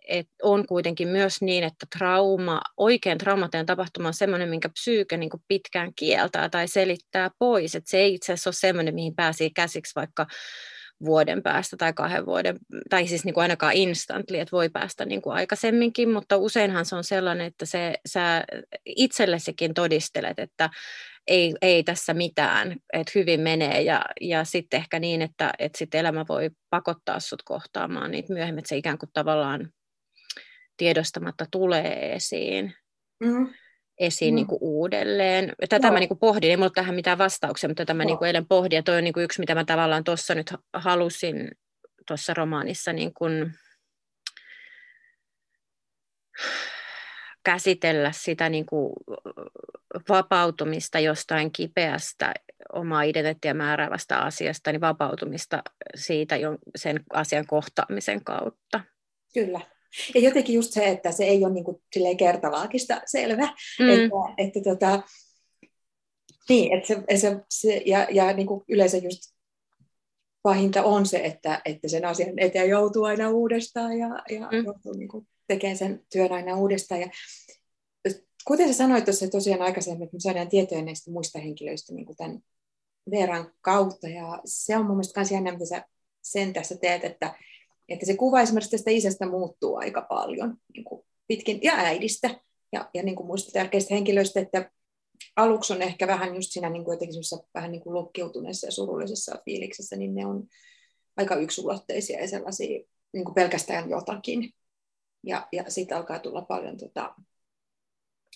[0.08, 5.30] et on kuitenkin myös niin, että trauma, oikein traumateen tapahtuma on sellainen, minkä psyyke niin
[5.48, 7.74] pitkään kieltää tai selittää pois.
[7.74, 10.26] Et se ei itse asiassa ole sellainen, mihin pääsee käsiksi vaikka
[11.04, 12.58] vuoden päästä tai kahden vuoden,
[12.90, 16.96] tai siis niin kuin ainakaan instantly, että voi päästä niin kuin aikaisemminkin, mutta useinhan se
[16.96, 18.44] on sellainen, että se, sä
[18.86, 20.70] itsellesikin todistelet, että
[21.26, 25.94] ei, ei tässä mitään, että hyvin menee ja, ja sitten ehkä niin, että, että sit
[25.94, 29.68] elämä voi pakottaa sut kohtaamaan niitä myöhemmin, että se ikään kuin tavallaan
[30.82, 32.74] tiedostamatta tulee esiin.
[33.24, 33.48] Mm.
[33.98, 34.36] esiin mm.
[34.36, 35.52] Niin kuin uudelleen.
[35.68, 35.92] Tätä no.
[35.92, 38.46] mä niin kuin pohdin, ei mulla tähän mitään vastauksia, mutta tätä mä niin kuin eilen
[38.48, 41.50] pohdin, ja toi on niin kuin yksi, mitä mä tavallaan tuossa nyt halusin
[42.06, 43.52] tuossa romaanissa niin kuin
[47.44, 48.92] käsitellä sitä niin kuin
[50.08, 52.34] vapautumista jostain kipeästä
[52.72, 55.62] omaa identiteettiä määräävästä asiasta, niin vapautumista
[55.94, 56.36] siitä
[56.76, 58.80] sen asian kohtaamisen kautta.
[59.34, 59.60] Kyllä.
[60.14, 61.82] Ja jotenkin just se, että se ei ole niin kuin,
[62.18, 63.88] kertalaakista selvä, mm.
[63.88, 65.02] että, että tota,
[66.48, 69.20] niin, että se, se, se, ja, ja niin kuin yleensä just
[70.42, 74.64] pahinta on se, että, että sen asian eteen joutuu aina uudestaan ja, ja mm.
[74.64, 77.00] joutuu niin kuin tekemään sen työn aina uudestaan.
[77.00, 77.08] Ja,
[78.44, 82.16] kuten sä sanoit tuossa tosiaan aikaisemmin, että me saadaan tietoja näistä muista henkilöistä niin kuin
[82.16, 82.40] tämän
[83.10, 85.84] Veeran kautta, ja se on mun mielestä myös jännä, mitä sä
[86.22, 87.34] sen tässä teet, että,
[87.88, 92.40] että se kuva esimerkiksi tästä isästä muuttuu aika paljon niin kuin pitkin, ja äidistä,
[92.72, 94.70] ja, ja niin kuin muista tärkeistä henkilöistä, että
[95.36, 97.22] aluksi on ehkä vähän just siinä niin kuin jotenkin
[97.54, 100.46] vähän niin kuin lukkiutuneessa ja surullisessa fiiliksessä, niin ne on
[101.16, 102.80] aika yksulotteisia ja sellaisia
[103.12, 104.50] niin kuin pelkästään jotakin.
[105.26, 107.14] Ja, ja sitten alkaa tulla paljon tota,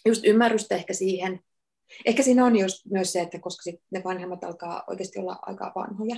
[0.06, 1.40] just ymmärrystä ehkä siihen.
[2.04, 5.72] Ehkä siinä on just myös se, että koska sit ne vanhemmat alkaa oikeasti olla aika
[5.74, 6.16] vanhoja,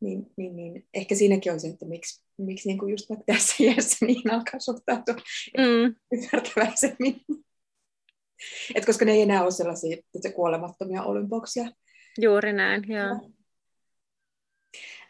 [0.00, 4.06] niin, niin, niin ehkä siinäkin on se, että miksi, miksi niin kuin just tässä iässä
[4.06, 5.14] niin alkaa suhtautua
[5.58, 5.96] mm.
[6.12, 7.20] ymmärtäväisemmin.
[8.74, 11.64] Et koska ne ei enää ole sellaisia että kuolemattomia olympoksia.
[12.18, 13.30] Juuri näin, joo.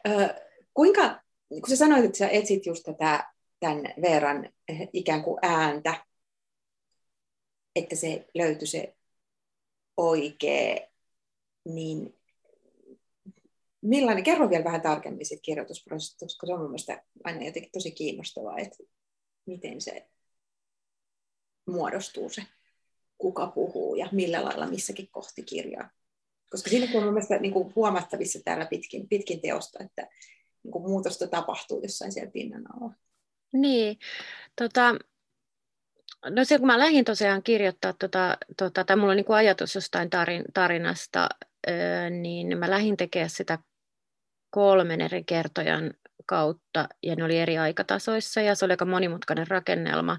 [0.09, 0.35] Ö,
[0.75, 6.05] kuinka, kun sä sanoit, että sä etsit just tätä tämän Veeran eh, ikään kuin ääntä,
[7.77, 8.97] että se löytyi se
[9.97, 10.77] oikea,
[11.65, 12.16] niin
[13.89, 18.59] millainen, kerro vielä vähän tarkemmin siitä kirjoitusprosessista, koska se on mielestäni aina jotenkin tosi kiinnostavaa,
[18.59, 18.79] että
[19.47, 20.07] miten se
[21.67, 22.43] muodostuu se
[23.19, 25.91] kuka puhuu ja millä lailla missäkin kohti kirjaa.
[26.51, 30.09] Koska siinäkin on mielestäni niin kuin huomattavissa täällä pitkin, pitkin teosta, että
[30.63, 32.95] niin kuin muutosta tapahtuu jossain siellä pinnan alla.
[33.53, 33.99] Niin,
[34.57, 34.95] tota,
[36.31, 39.75] no se kun mä lähdin tosiaan kirjoittaa, tota, tota, tai mulla on niin kuin ajatus
[39.75, 41.29] jostain tarin, tarinasta,
[42.11, 43.59] niin mä lähdin tekemään sitä
[44.57, 45.95] kolmen eri kertojan
[46.27, 50.19] kautta, ja ne oli eri aikatasoissa, ja se oli aika monimutkainen rakennelma,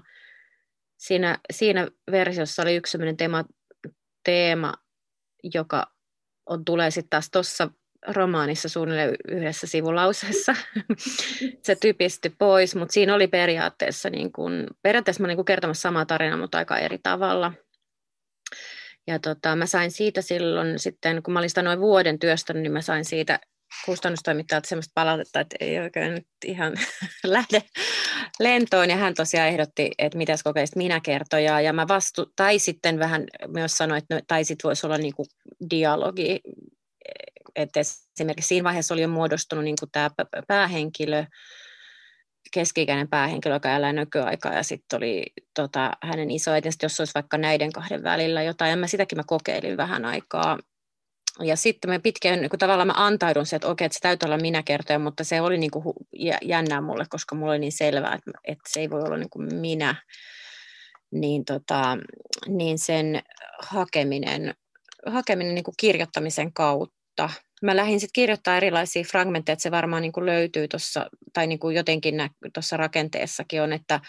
[0.96, 3.44] siinä, siinä versiossa oli yksi sellainen teema,
[4.24, 4.74] teema
[5.54, 5.86] joka
[6.46, 7.70] on, tulee sitten taas tuossa
[8.08, 10.54] romaanissa suunnilleen yhdessä sivulauseessa.
[11.66, 16.38] se typistyi pois, mutta siinä oli periaatteessa, niin kun, periaatteessa mä niin kertomassa samaa tarinaa,
[16.38, 17.52] mutta aika eri tavalla.
[19.06, 22.72] Ja tota, mä sain siitä silloin sitten, kun mä olin sitä noin vuoden työstänyt, niin
[22.72, 23.40] mä sain siitä
[23.84, 26.72] kustannustoimittajalta sellaista palautetta, että ei oikein nyt ihan
[27.24, 27.62] lähde
[28.40, 28.90] lentoon.
[28.90, 31.60] Ja hän tosiaan ehdotti, että mitäs kokeisit minä kertoja.
[31.60, 35.14] Ja mä vastu, tai sitten vähän myös sanoin, että no, tai sitten voisi olla niin
[35.14, 35.26] kuin
[35.70, 36.40] dialogi.
[37.56, 40.10] Että esimerkiksi siinä vaiheessa oli jo muodostunut niin kuin tämä
[40.48, 41.24] päähenkilö,
[42.52, 47.72] keski-ikäinen päähenkilö, joka elää nykyaikaa, ja sitten oli tota, hänen isoäitinsä, jos olisi vaikka näiden
[47.72, 50.58] kahden välillä jotain, ja mä sitäkin mä kokeilin vähän aikaa,
[51.42, 54.38] ja sitten me pitkään kuin tavallaan mä antaudun se, että okei, että se täytyy olla
[54.38, 55.84] minä kertoja, mutta se oli niin kuin
[56.42, 59.54] jännää mulle, koska mulle oli niin selvää, että, että se ei voi olla niin kuin
[59.54, 59.94] minä.
[61.12, 61.98] Niin, tota,
[62.48, 63.22] niin sen
[63.58, 64.54] hakeminen,
[65.06, 67.30] hakeminen niin kuin kirjoittamisen kautta.
[67.62, 71.58] Mä lähdin sitten kirjoittaa erilaisia fragmentteja, että se varmaan niin kuin löytyy tuossa, tai niin
[71.58, 72.14] kuin jotenkin
[72.54, 74.00] tuossa rakenteessakin on, että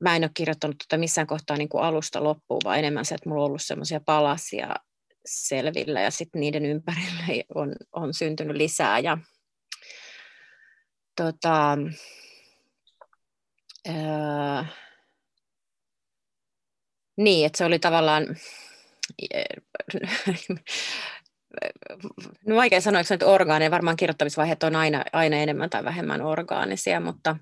[0.00, 3.28] mä en ole kirjoittanut tuota missään kohtaa niin kuin alusta loppuun, vaan enemmän se, että
[3.28, 4.74] mulla on ollut semmoisia palasia,
[5.26, 8.98] selvillä ja sitten niiden ympärille on, on syntynyt lisää.
[8.98, 9.18] Ja,
[11.16, 11.78] tota,
[13.88, 14.66] ää,
[17.16, 18.26] niin, että se oli tavallaan,
[22.46, 27.00] no vaikea sanoa, että se orgaaninen, varmaan kirjoittamisvaiheet on aina, aina enemmän tai vähemmän orgaanisia,
[27.00, 27.36] mutta,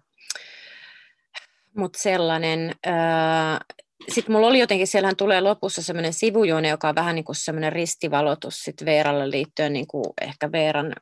[1.76, 3.60] mutta sellainen, ää,
[4.08, 7.72] sitten mulla oli jotenkin, siellähän tulee lopussa semmoinen sivujuone, joka on vähän niin kuin semmoinen
[7.72, 10.92] ristivalotus sitten Veeralle liittyen, niin kuin ehkä Veeran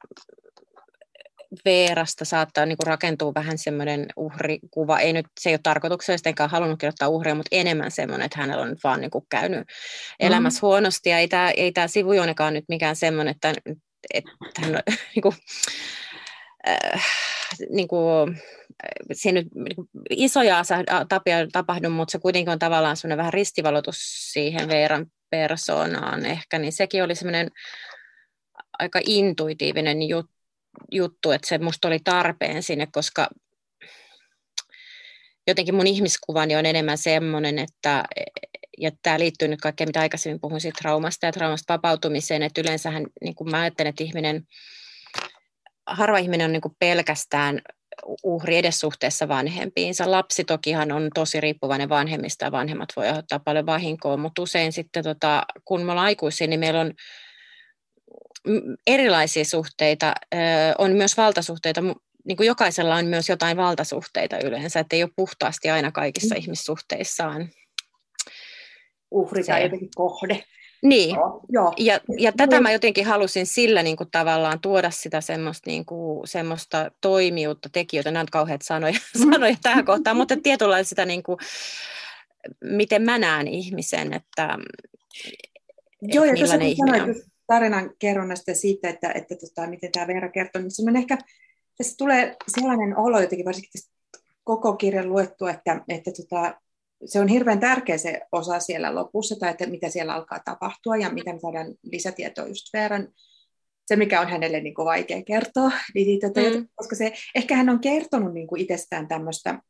[1.64, 4.98] Veerasta saattaa niin kuin rakentua vähän semmoinen uhrikuva.
[4.98, 8.62] Ei nyt, se ei ole tarkoituksellisesti enkä halunnut kirjoittaa uhria, mutta enemmän semmoinen, että hänellä
[8.62, 9.68] on nyt vaan niin kuin käynyt
[10.20, 10.66] elämässä mm.
[10.66, 11.08] huonosti.
[11.08, 13.54] Ja ei tämä, ei tämä sivujuonekaan nyt mikään semmoinen, että,
[14.14, 14.72] että hän
[15.14, 15.34] niin kuin,
[16.68, 17.06] äh,
[17.70, 18.40] niin kuin,
[19.12, 20.62] se nyt niin isoja
[21.08, 23.96] tapia tapahdu, mutta se kuitenkin on tavallaan semmoinen vähän ristivalotus
[24.32, 27.50] siihen Veeran persoonaan ehkä, niin sekin oli semmoinen
[28.78, 29.98] aika intuitiivinen
[30.92, 33.28] juttu, että se musta oli tarpeen sinne, koska
[35.46, 38.04] jotenkin mun ihmiskuvani on enemmän semmoinen, että
[38.78, 43.06] ja tämä liittyy nyt kaikkeen, mitä aikaisemmin puhuin siitä traumasta ja traumasta vapautumiseen, että yleensähän
[43.20, 44.46] niin kuin mä ajattelen, että ihminen,
[45.90, 47.60] harva ihminen on niin kuin pelkästään
[48.22, 50.10] uhri edes suhteessa vanhempiinsa.
[50.10, 55.04] Lapsi tokihan on tosi riippuvainen vanhemmista ja vanhemmat voi aiheuttaa paljon vahinkoa, mutta usein sitten
[55.04, 56.92] tota, kun me ollaan aikuisia, niin meillä on
[58.86, 60.14] erilaisia suhteita,
[60.78, 61.80] on myös valtasuhteita,
[62.24, 66.40] niin kuin jokaisella on myös jotain valtasuhteita yleensä, että ei ole puhtaasti aina kaikissa mm.
[66.40, 67.48] ihmissuhteissaan.
[69.10, 70.44] Uhri tai jotenkin kohde.
[70.82, 71.72] Niin, joo, joo.
[71.76, 76.28] ja, ja tätä mä jotenkin halusin sillä niin kuin tavallaan tuoda sitä semmoista, niin kuin,
[76.28, 79.32] semmoista toimijuutta, tekijöitä, nämä on kauheat sanoja, mm.
[79.32, 81.38] sanoja tähän kohtaan, mutta tietynlaista sitä, niin kuin,
[82.64, 84.58] miten mä näen ihmisen, että
[86.02, 87.16] Joo, ja tuossa kun sanoit
[87.46, 91.18] tarinan kerronnasta siitä, että, että tota, miten tämä Veera kertoo, niin on ehkä,
[91.78, 93.90] tässä tulee sellainen olo jotenkin varsinkin tästä
[94.44, 96.60] koko kirjan luettu, että, että tota,
[97.04, 101.10] se on hirveän tärkeä se osa siellä lopussa, tai että mitä siellä alkaa tapahtua ja
[101.10, 103.08] mitä me saadaan lisätietoa just Veeran,
[103.86, 106.68] se mikä on hänelle niin kuin vaikea kertoa, niin, tota, mm.
[106.74, 109.62] koska se, ehkä hän on kertonut niin kuin itsestään tämmöistä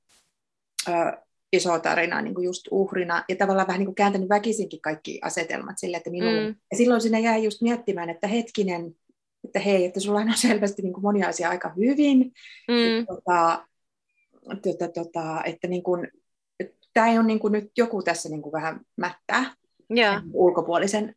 [1.52, 5.78] isoa tarinaa niin kuin just uhrina, ja tavallaan vähän niin kuin kääntänyt väkisinkin kaikki asetelmat
[5.78, 6.56] sille, että minulle, mm.
[6.70, 8.94] ja silloin sinne jäi just miettimään, että hetkinen,
[9.44, 12.32] että hei, että sulla on selvästi niin kuin monia asioita aika hyvin,
[12.68, 13.06] mm.
[13.06, 13.66] tota,
[14.62, 16.08] tota, tota, että niin kuin,
[17.00, 19.54] tämä ei ole niin kuin nyt joku tässä niin kuin vähän mättää
[19.96, 20.22] yeah.
[20.32, 21.14] ulkopuolisen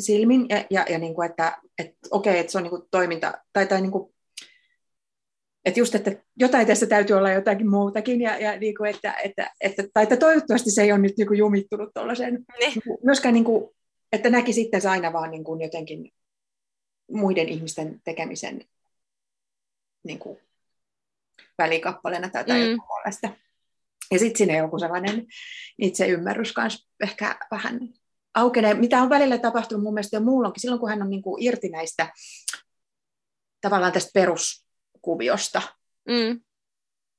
[0.00, 3.32] silmin, ja, ja, ja niin kuin, että, että okei, että se on niin kuin toiminta,
[3.52, 4.14] tai, tai niin kuin
[5.64, 9.50] että just, että jotain tässä täytyy olla jotakin muutakin, ja, ja niin kuin, että, että,
[9.60, 12.44] että, tai että toivottavasti se ei ole nyt niin kuin jumittunut tuollaiseen.
[12.58, 12.72] Niin.
[13.04, 13.70] Myöskään, niin kuin,
[14.12, 16.12] että näki sitten se aina vaan niin kuin jotenkin
[17.10, 18.64] muiden ihmisten tekemisen
[20.04, 20.38] niin kuin
[21.58, 22.78] välikappaleena tai jotain mm.
[22.86, 23.28] puolesta.
[24.10, 25.26] Ja sitten siinä joku sellainen
[26.08, 27.80] ymmärrys kanssa ehkä vähän
[28.34, 31.42] aukenee, mitä on välillä tapahtunut mun mielestä jo muulloinkin, silloin kun hän on niin kuin
[31.42, 32.12] irti näistä
[33.60, 34.66] tavallaan tästä perus
[35.02, 35.62] kuviosta.
[36.08, 36.40] Mm.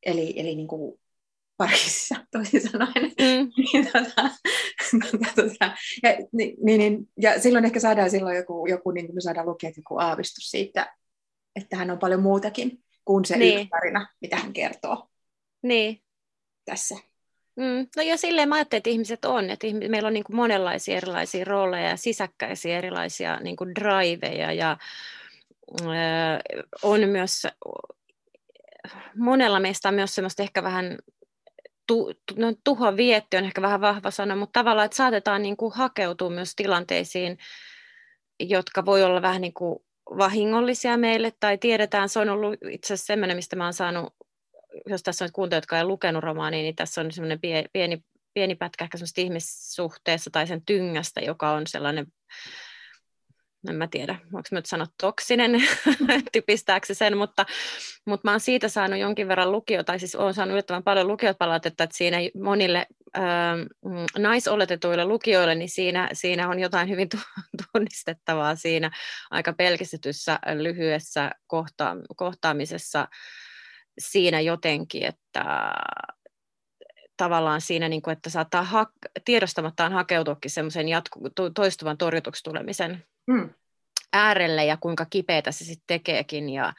[0.06, 1.00] Eli, eli niin kuin
[1.58, 3.04] parissa, toisin sanoen.
[3.04, 3.52] Mm.
[3.58, 4.30] niin, tota,
[4.92, 9.22] tota, tota, ja, niin, niin, ja silloin ehkä saadaan silloin joku, joku niin kuin me
[9.22, 10.96] saadaan lukea joku aavistus siitä,
[11.56, 13.60] että hän on paljon muutakin kuin se niin.
[13.60, 15.10] yksi tarina, mitä hän kertoo
[15.62, 16.02] niin.
[16.70, 16.96] Tässä.
[17.56, 17.88] Mm.
[17.96, 21.46] No ja silleen mä ajattelin, että ihmiset on, että meillä on niin kuin monenlaisia erilaisia
[21.46, 24.78] rooleja ja sisäkkäisiä erilaisia niin kuin driveja ja
[26.84, 27.48] on myös,
[29.16, 30.98] monella meistä on myös semmoista ehkä vähän
[31.88, 35.74] tu, no, tuhon vietti on ehkä vähän vahva sana, mutta tavallaan, että saatetaan niin kuin
[35.74, 37.38] hakeutua myös tilanteisiin,
[38.40, 39.80] jotka voi olla vähän niin kuin
[40.18, 44.14] vahingollisia meille, tai tiedetään, se on ollut itse asiassa semmoinen, mistä mä oon saanut,
[44.86, 47.40] jos tässä on kuuntelijat, jotka ei lukenut romaania, niin tässä on semmoinen
[47.74, 48.04] pieni,
[48.34, 52.08] pieni pätkä ehkä semmoista ihmissuhteessa tai sen tyngästä, joka on sellainen
[53.70, 55.52] en mä tiedä, mä nyt sanoa toksinen,
[56.32, 57.46] typistääkö sen, mutta,
[58.06, 61.84] mutta mä oon siitä saanut jonkin verran lukio, tai siis oon saanut yllättävän paljon lukiopalautetta,
[61.84, 63.24] että siinä monille äh,
[64.18, 67.10] naisoletetuille lukijoille, niin siinä, siinä on jotain hyvin
[67.74, 68.92] tunnistettavaa siinä
[69.32, 73.08] aika pelkistetyssä lyhyessä kohta, kohtaamisessa
[74.00, 75.72] siinä jotenkin, että
[77.18, 78.92] tavallaan siinä, niin kuin, että saattaa ha-
[79.26, 83.50] tiedostamattaan hakeutuakin semmoisen jatku- toistuvan torjutuksi tulemisen mm.
[84.14, 86.50] äärelle ja kuinka kipeätä se sitten tekeekin.
[86.50, 86.74] Ja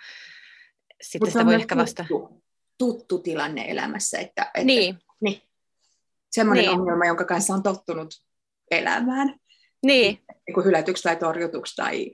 [1.03, 2.05] sitten sitä voi ehkä vasta...
[2.09, 2.43] Tuttu,
[2.79, 4.19] tuttu tilanne elämässä.
[4.19, 4.99] Että, että, niin.
[5.21, 5.43] niin.
[6.31, 6.81] Semmoinen niin.
[6.81, 8.15] ongelma, jonka kanssa on tottunut
[8.71, 9.35] elämään.
[9.83, 10.23] Niin.
[10.47, 12.13] niin kuin hylätyksi tai torjutuksi tai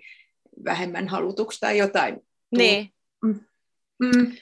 [0.64, 2.26] vähemmän halutuksi tai jotain.
[2.56, 2.92] Niin.
[3.24, 3.40] Mm.
[3.98, 4.36] Mm.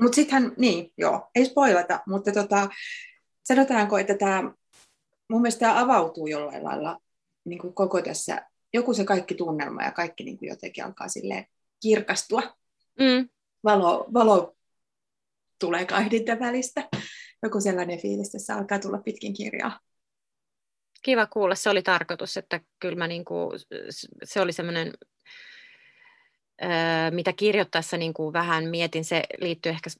[0.00, 2.68] Mutta sittenhän, niin, joo, ei spoilata, mutta tota,
[3.44, 4.42] sanotaanko, että tämä,
[5.30, 6.98] mun mielestä tämä avautuu jollain lailla
[7.44, 11.46] niin kuin koko tässä, joku se kaikki tunnelma ja kaikki niin kuin jotenkin alkaa sille
[11.82, 12.42] kirkastua.
[13.00, 13.28] Mm.
[13.64, 14.56] Valo, valo
[15.60, 16.88] tulee kahdinta välistä.
[17.42, 19.80] Joku sellainen fiilis tässä alkaa tulla pitkin kirjaa.
[21.02, 23.50] Kiva kuulla, se oli tarkoitus, että kyllä mä niin kuin,
[24.24, 24.92] se oli semmoinen
[27.10, 29.90] mitä kirjoittaessa niin kuin vähän mietin, se liittyy ehkä,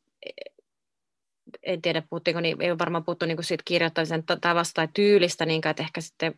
[1.62, 5.46] en tiedä puhuttiinko, niin ei ole varmaan puhuttu niin kuin siitä kirjoittamisen tavasta tai tyylistä,
[5.46, 6.34] niin että ehkä sitten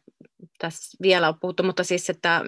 [0.58, 2.44] tässä vielä on puhuttu, mutta siis, että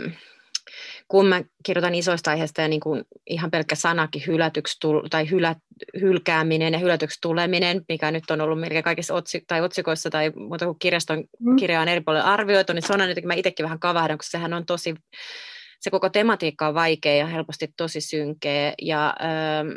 [1.09, 4.79] kun mä kirjoitan isoista aiheista ja niin kuin ihan pelkkä sanakin hylätyksi
[5.11, 5.57] tai hylä,
[6.01, 10.65] hylkääminen ja hylätyksi tuleminen, mikä nyt on ollut melkein kaikissa otsi, tai otsikoissa tai muuta
[10.65, 11.57] kuin kirjaston mm.
[11.57, 14.55] kirja on eri puolilla arvioitu, niin se on jotenkin, mä itsekin vähän kavahdan, koska sehän
[14.55, 14.95] on tosi
[15.81, 18.73] se koko tematiikka on vaikea ja helposti tosi synkeä.
[18.83, 19.69] Ja, ähm,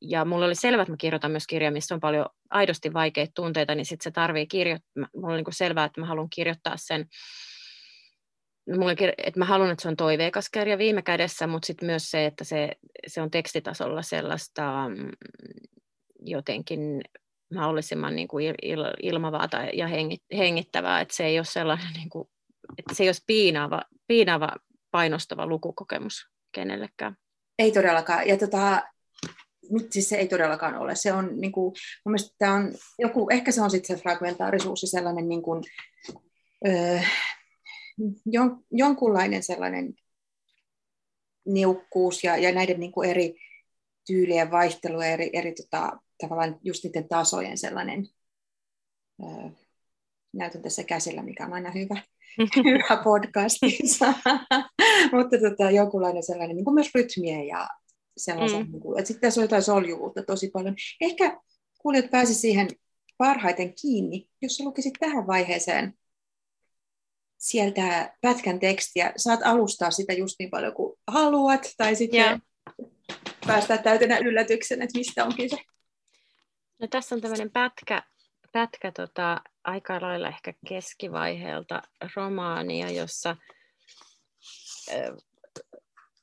[0.00, 3.74] ja mulla oli selvä, että mä kirjoitan myös kirja, missä on paljon aidosti vaikeita tunteita,
[3.74, 5.08] niin sitten se tarvii kirjoittaa.
[5.16, 7.06] Mulla oli niin selvää, että mä haluan kirjoittaa sen
[8.78, 12.26] mulla, että mä haluan, että se on toiveikas kirja viime kädessä, mutta sitten myös se,
[12.26, 12.70] että se,
[13.06, 15.10] se on tekstitasolla sellaista mm,
[16.20, 17.00] jotenkin
[17.54, 19.88] mahdollisimman niin kuin il, il, ilmavaa tai, ja
[20.36, 22.28] hengittävää, että se ei ole sellainen, niin kuin,
[22.78, 24.48] että se ei olisi piinaava, piinaava
[24.90, 27.16] painostava lukukokemus kenellekään.
[27.58, 28.28] Ei todellakaan.
[28.28, 28.82] Ja tota,
[29.70, 30.94] nyt siis se ei todellakaan ole.
[30.94, 31.72] Se on, niin kuin,
[32.04, 35.64] mun mielestä tämä on joku, ehkä se on sitten se fragmentaarisuus ja sellainen niin kuin,
[36.68, 36.98] öö,
[38.26, 39.94] jon, jonkunlainen sellainen
[41.46, 43.34] niukkuus ja, ja näiden niin kuin eri
[44.06, 48.08] tyylien vaihtelu ja eri, eri tota, tavallaan just niiden tasojen sellainen,
[49.22, 49.50] öö,
[50.32, 52.02] näytän tässä käsillä, mikä on aina hyvä,
[52.64, 54.06] hyvä podcastissa,
[55.16, 57.68] mutta tota, jonkunlainen sellainen niin kuin myös rytmien ja
[58.16, 58.72] sellaisen, mm.
[58.72, 60.74] niin kuin, että sitten tässä on jotain soljuvuutta tosi paljon.
[61.00, 61.40] Ehkä
[61.78, 62.68] kuulijat pääsi siihen
[63.18, 65.94] parhaiten kiinni, jos sä lukisit tähän vaiheeseen
[67.38, 69.12] sieltä pätkän tekstiä.
[69.16, 72.40] Saat alustaa sitä just niin paljon kuin haluat, tai sitten yeah.
[73.46, 75.56] päästää täytenä yllätyksen, että mistä on kyse.
[76.78, 78.02] No, tässä on tämmöinen pätkä,
[78.52, 81.82] pätkä tota, aika lailla ehkä keskivaiheelta
[82.16, 83.36] romaania, jossa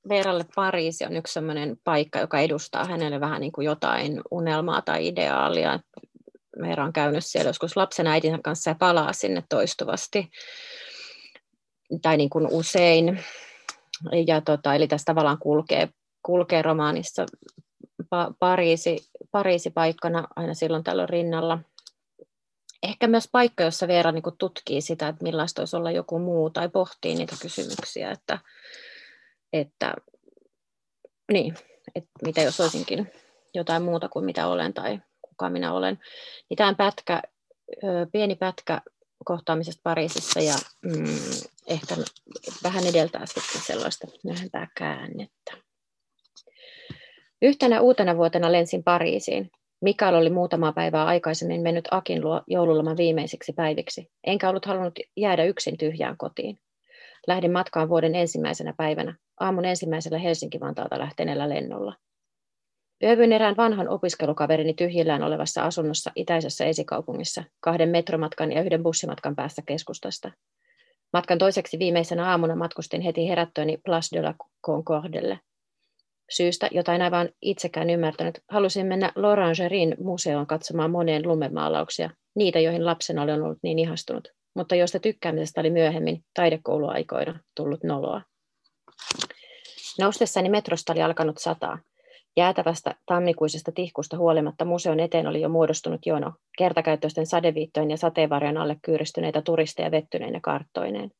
[0.09, 5.07] Veeralle Pariisi on yksi sellainen paikka, joka edustaa hänelle vähän niin kuin jotain unelmaa tai
[5.07, 5.79] ideaalia.
[6.61, 10.31] Veera on käynyt siellä joskus lapsen äitinsä kanssa ja palaa sinne toistuvasti
[12.01, 13.23] tai niin kuin usein.
[14.27, 15.89] Ja tota, eli tässä tavallaan kulkee,
[16.23, 17.25] kulkee romaanissa
[18.03, 21.59] pa- Pariisi, Pariisi paikkana aina silloin tällöin rinnalla.
[22.87, 26.69] Ehkä myös paikka, jossa Veera niin tutkii sitä, että millaista olisi olla joku muu tai
[26.69, 28.39] pohtii niitä kysymyksiä, että,
[29.53, 29.93] että,
[31.31, 31.55] niin,
[31.95, 33.11] että mitä jos olisinkin
[33.53, 35.99] jotain muuta kuin mitä olen tai kuka minä olen.
[36.49, 37.21] Niin tämä pätkä,
[38.11, 38.81] pieni pätkä
[39.25, 41.19] kohtaamisesta Pariisissa ja mm,
[41.67, 41.95] ehkä
[42.63, 45.57] vähän edeltää sitten sellaista myöhempää käännettä.
[47.41, 49.51] Yhtenä uutena vuotena lensin Pariisiin.
[49.81, 55.43] Mikael oli muutama päivää aikaisemmin mennyt Akin luo joululoman viimeisiksi päiviksi, enkä ollut halunnut jäädä
[55.43, 56.59] yksin tyhjään kotiin.
[57.27, 61.95] Lähdin matkaan vuoden ensimmäisenä päivänä, aamun ensimmäisellä Helsinki-Vantaalta lähteneellä lennolla.
[63.03, 69.61] Yövyin erään vanhan opiskelukaverini tyhjillään olevassa asunnossa itäisessä esikaupungissa, kahden metromatkan ja yhden bussimatkan päästä
[69.65, 70.31] keskustasta.
[71.13, 74.33] Matkan toiseksi viimeisenä aamuna matkustin heti herättyäni Place de la
[74.65, 75.39] Concordelle.
[76.29, 82.85] Syystä, jota en aivan itsekään ymmärtänyt, halusin mennä L'Orangerin museoon katsomaan moneen lumemaalauksia, niitä, joihin
[82.85, 88.21] lapsena olen ollut niin ihastunut mutta joista tykkäämisestä oli myöhemmin taidekouluaikoina tullut noloa.
[89.99, 91.79] Noustessani metrosta oli alkanut sataa.
[92.37, 98.77] Jäätävästä tammikuisesta tihkusta huolimatta museon eteen oli jo muodostunut jono, kertakäyttöisten sadeviittojen ja sateenvarjon alle
[98.81, 101.11] kyyristyneitä turisteja vettyneinä karttoineen.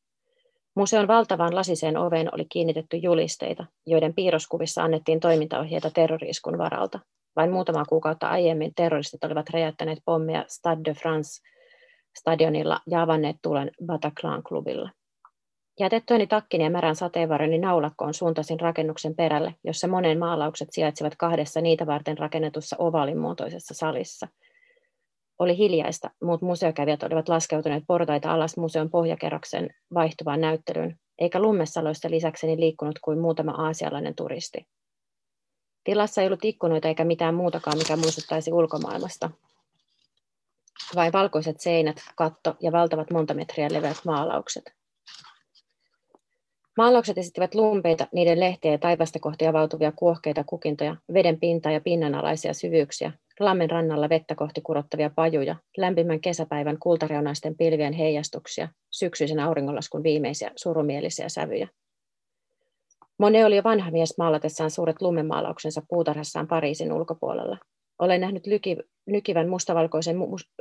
[0.78, 6.98] Museon valtavaan lasiseen oveen oli kiinnitetty julisteita, joiden piirroskuvissa annettiin toimintaohjeita terroriiskun varalta.
[7.36, 11.30] Vain muutama kuukautta aiemmin terroristit olivat räjäyttäneet pommeja Stade de France
[12.18, 14.90] stadionilla ja avanneet tulen Bataclan-klubilla.
[15.80, 21.86] Jätettyäni takkini ja märän sateenvarjoni naulakkoon suuntasin rakennuksen perälle, jossa monen maalaukset sijaitsivat kahdessa niitä
[21.86, 24.28] varten rakennetussa ovaalimuotoisessa salissa.
[25.38, 32.60] Oli hiljaista, muut museokävijät olivat laskeutuneet portaita alas museon pohjakerroksen vaihtuvaan näyttelyyn, eikä lummesaloista lisäkseni
[32.60, 34.66] liikkunut kuin muutama aasialainen turisti.
[35.84, 39.30] Tilassa ei ollut ikkunoita eikä mitään muutakaan, mikä muistuttaisi ulkomaailmasta,
[40.94, 44.72] vain valkoiset seinät, katto ja valtavat monta metriä leveät maalaukset.
[46.76, 52.54] Maalaukset esittivät lumpeita, niiden lehtiä ja taivasta kohti avautuvia kuohkeita kukintoja, veden pintaa ja pinnanalaisia
[52.54, 60.50] syvyyksiä, lammen rannalla vettä kohti kurottavia pajuja, lämpimän kesäpäivän kultareunaisten pilvien heijastuksia, syksyisen auringonlaskun viimeisiä
[60.56, 61.68] surumielisiä sävyjä.
[63.18, 67.58] Mone oli jo vanha mies maalatessaan suuret lumemaalauksensa puutarhassaan Pariisin ulkopuolella.
[67.98, 68.76] Olen nähnyt lyki,
[69.06, 70.16] nykivän mustavalkoisen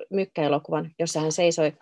[0.09, 1.73] mykkäelokuvan, jossa hän seisoi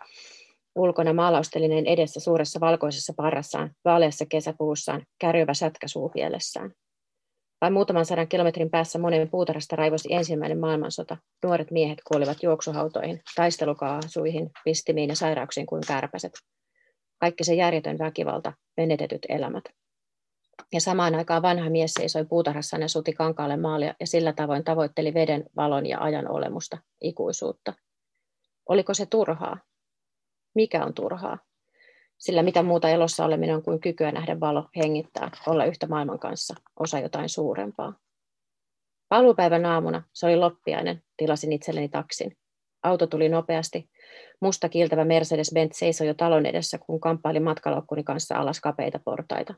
[0.74, 6.72] ulkona maalaustelineen edessä suuressa valkoisessa parrassaan, vaaleassa kesäpuussaan, kärjyvä sätkä suupielessään.
[7.66, 11.16] Vain muutaman sadan kilometrin päässä monen puutarhasta raivosi ensimmäinen maailmansota.
[11.44, 16.32] Nuoret miehet kuolivat juoksuhautoihin, taistelukaasuihin, pistimiin ja sairauksiin kuin kärpäset.
[17.18, 19.64] Kaikki se järjetön väkivalta, menetetyt elämät.
[20.72, 25.14] Ja samaan aikaan vanha mies seisoi puutarhassaan ja suti kankaalle maalia ja sillä tavoin tavoitteli
[25.14, 27.72] veden, valon ja ajan olemusta, ikuisuutta.
[28.68, 29.58] Oliko se turhaa?
[30.54, 31.38] Mikä on turhaa?
[32.18, 36.54] Sillä mitä muuta elossa oleminen on kuin kykyä nähdä valo, hengittää, olla yhtä maailman kanssa,
[36.80, 37.94] osa jotain suurempaa.
[39.08, 42.36] Paluupäivän aamuna, se oli loppiainen, tilasin itselleni taksin.
[42.82, 43.90] Auto tuli nopeasti.
[44.40, 49.54] Musta kiiltävä Mercedes-Benz seisoi jo talon edessä, kun kamppaili matkaloukkuni kanssa alas kapeita portaita.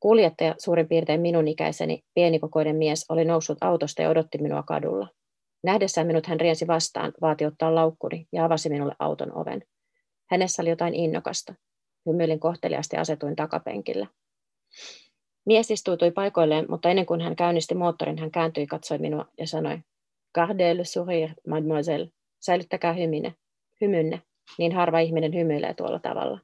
[0.00, 5.08] Kuljettaja, suurin piirtein minun ikäiseni, pienikokoinen mies, oli noussut autosta ja odotti minua kadulla.
[5.64, 9.62] Nähdessään minut hän riensi vastaan, vaati ottaa laukkuni ja avasi minulle auton oven.
[10.30, 11.54] Hänessä oli jotain innokasta.
[12.06, 14.06] Hymyilin kohteliaasti ja asetuin takapenkillä.
[15.46, 19.78] Mies istuutui paikoilleen, mutta ennen kuin hän käynnisti moottorin, hän kääntyi, katsoi minua ja sanoi,
[20.34, 22.08] Gardez le sourire, mademoiselle.
[22.40, 23.34] Säilyttäkää hymine,
[23.80, 24.22] hymynne.
[24.58, 26.40] Niin harva ihminen hymyilee tuolla tavalla.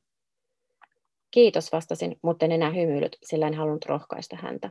[1.30, 4.70] Kiitos, vastasin, mutta en enää hymyilyt, sillä en halunnut rohkaista häntä.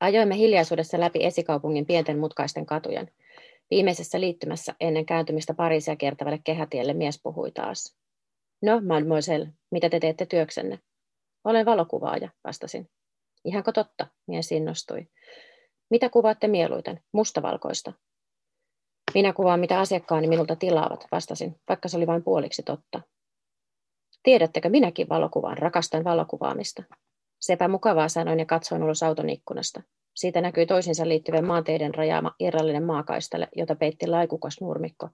[0.00, 3.10] Ajoimme hiljaisuudessa läpi esikaupungin pienten mutkaisten katujen.
[3.70, 7.99] Viimeisessä liittymässä ennen kääntymistä Pariisia kiertävälle kehätielle mies puhui taas.
[8.62, 10.78] No, mademoiselle, mitä te teette työksenne?
[11.44, 12.90] Olen valokuvaaja, vastasin.
[13.44, 14.06] Ihanko totta?
[14.26, 15.06] Mies innostui.
[15.90, 17.00] Mitä kuvaatte mieluiten?
[17.12, 17.92] Mustavalkoista.
[19.14, 23.00] Minä kuvaan, mitä asiakkaani minulta tilaavat, vastasin, vaikka se oli vain puoliksi totta.
[24.22, 26.82] Tiedättekö, minäkin valokuvaan, rakastan valokuvaamista.
[27.40, 29.82] Sepä mukavaa sanoin ja katsoin ulos auton ikkunasta.
[30.14, 35.08] Siitä näkyi toisinsa liittyvän maanteiden rajaama irrallinen maakaistale, jota peitti laikukas nurmikko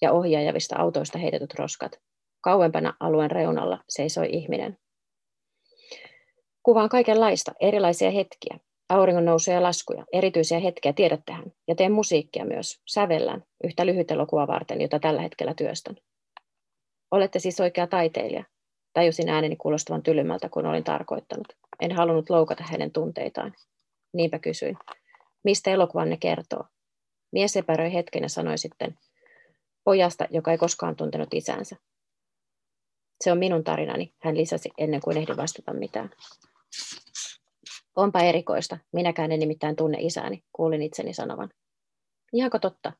[0.00, 2.00] ja ohjaajavista autoista heitetyt roskat.
[2.42, 4.78] Kauempana alueen reunalla seisoi ihminen.
[6.62, 12.80] Kuvaan kaikenlaista, erilaisia hetkiä, auringon nousuja ja laskuja, erityisiä hetkiä, tiedättehän, ja teen musiikkia myös,
[12.88, 15.96] sävellän, yhtä lyhyt elokuva varten, jota tällä hetkellä työstän.
[17.10, 18.44] Olette siis oikea taiteilija.
[18.92, 21.48] Tajusin ääneni kuulostavan tylymältä, kun olin tarkoittanut.
[21.80, 23.54] En halunnut loukata hänen tunteitaan.
[24.14, 24.78] Niinpä kysyin.
[25.44, 26.64] Mistä elokuvanne kertoo?
[27.32, 28.98] Mies epäröi hetken ja sanoi sitten,
[29.84, 31.76] pojasta, joka ei koskaan tuntenut isänsä.
[33.22, 36.10] Se on minun tarinani, hän lisäsi ennen kuin ehdin vastata mitään.
[37.96, 41.50] Onpa erikoista, minäkään en nimittäin tunne isääni, kuulin itseni sanovan.
[42.32, 42.92] Ihanko totta?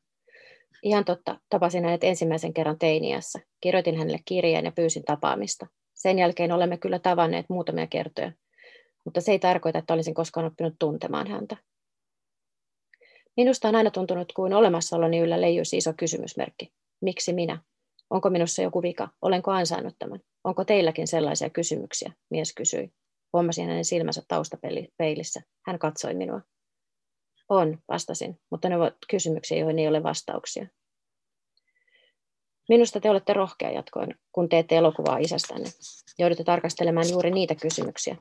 [0.83, 3.41] Ihan totta, tapasin hänet ensimmäisen kerran teiniässä.
[3.61, 5.67] Kirjoitin hänelle kirjeen ja pyysin tapaamista.
[5.95, 8.33] Sen jälkeen olemme kyllä tavanneet muutamia kertoja,
[9.05, 11.57] mutta se ei tarkoita, että olisin koskaan oppinut tuntemaan häntä.
[13.37, 16.73] Minusta on aina tuntunut kuin olemassaoloni yllä leijuisi iso kysymysmerkki.
[17.01, 17.59] Miksi minä?
[18.13, 19.09] Onko minussa joku vika?
[19.23, 20.21] Olenko ansainnut tämän?
[20.45, 22.13] Onko teilläkin sellaisia kysymyksiä?
[22.31, 22.93] Mies kysyi.
[23.33, 25.43] Huomasin hänen silmänsä taustapeilissä.
[25.67, 26.41] Hän katsoi minua.
[27.49, 30.67] On, vastasin, mutta ne ovat kysymyksiä, joihin ei ole vastauksia.
[32.69, 35.71] Minusta te olette rohkea, jatkoin, kun teette elokuvaa isästänne.
[36.19, 38.17] Joudutte tarkastelemaan juuri niitä kysymyksiä.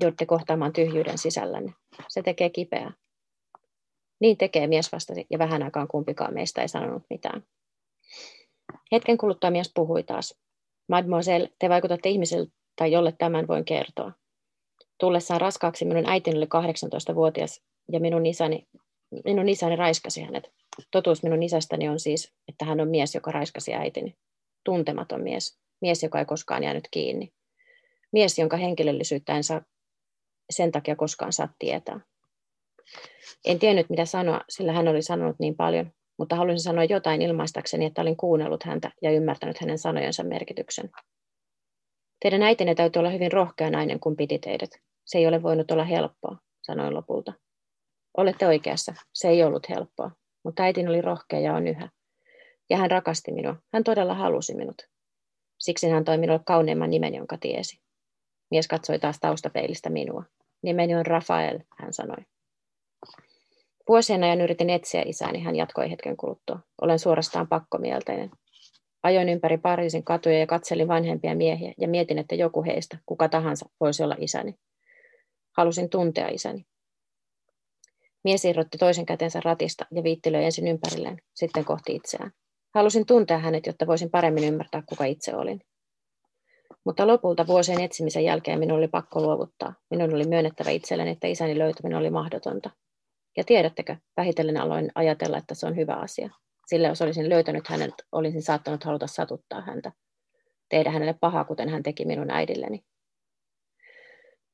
[0.00, 1.72] Joudutte kohtaamaan tyhjyyden sisällänne.
[2.08, 2.92] Se tekee kipeää.
[4.20, 7.42] Niin tekee, mies vastasi, ja vähän aikaan kumpikaan meistä ei sanonut mitään.
[8.94, 10.38] Hetken kuluttua mies puhui taas.
[10.88, 14.12] Mademoiselle, te vaikutatte ihmiseltä, jolle tämän voin kertoa.
[14.98, 18.66] Tullessaan raskaaksi minun äitini oli 18-vuotias ja minun isäni,
[19.24, 20.52] minun isäni raiskasi hänet.
[20.90, 24.16] Totuus minun isästäni on siis, että hän on mies, joka raiskasi äitini.
[24.64, 25.58] Tuntematon mies.
[25.80, 27.32] Mies, joka ei koskaan jäänyt kiinni.
[28.12, 29.62] Mies, jonka henkilöllisyyttä en saa
[30.50, 32.00] sen takia koskaan saa tietää.
[33.44, 37.84] En tiennyt, mitä sanoa, sillä hän oli sanonut niin paljon, mutta halusin sanoa jotain ilmaistakseni,
[37.84, 40.90] että olin kuunnellut häntä ja ymmärtänyt hänen sanojensa merkityksen.
[42.22, 44.70] Teidän äitinne täytyy olla hyvin rohkea nainen, kun piti teidät.
[45.04, 47.32] Se ei ole voinut olla helppoa, sanoin lopulta.
[48.16, 50.10] Olette oikeassa, se ei ollut helppoa,
[50.44, 51.88] mutta äitini oli rohkea ja on yhä.
[52.70, 54.82] Ja hän rakasti minua, hän todella halusi minut.
[55.58, 57.80] Siksi hän toi minulle kauneimman nimen, jonka tiesi.
[58.50, 60.24] Mies katsoi taas taustapeilistä minua.
[60.62, 62.24] Nimeni on Rafael, hän sanoi.
[63.88, 66.60] Vuosien ajan yritin etsiä isääni, hän jatkoi hetken kuluttua.
[66.82, 68.30] Olen suorastaan pakkomielteinen.
[69.02, 73.66] Ajoin ympäri Pariisin katuja ja katselin vanhempia miehiä ja mietin, että joku heistä, kuka tahansa,
[73.80, 74.54] voisi olla isäni.
[75.56, 76.66] Halusin tuntea isäni.
[78.24, 82.30] Mies irrotti toisen kätensä ratista ja viittilöi ensin ympärilleen, sitten kohti itseään.
[82.74, 85.60] Halusin tuntea hänet, jotta voisin paremmin ymmärtää, kuka itse olin.
[86.84, 89.74] Mutta lopulta vuosien etsimisen jälkeen minun oli pakko luovuttaa.
[89.90, 92.70] Minun oli myönnettävä itselleni, että isäni löytäminen oli mahdotonta.
[93.36, 96.30] Ja tiedättekö, vähitellen aloin ajatella, että se on hyvä asia.
[96.66, 99.92] Sillä jos olisin löytänyt hänet, olisin saattanut haluta satuttaa häntä.
[100.68, 102.84] Tehdä hänelle pahaa, kuten hän teki minun äidilleni.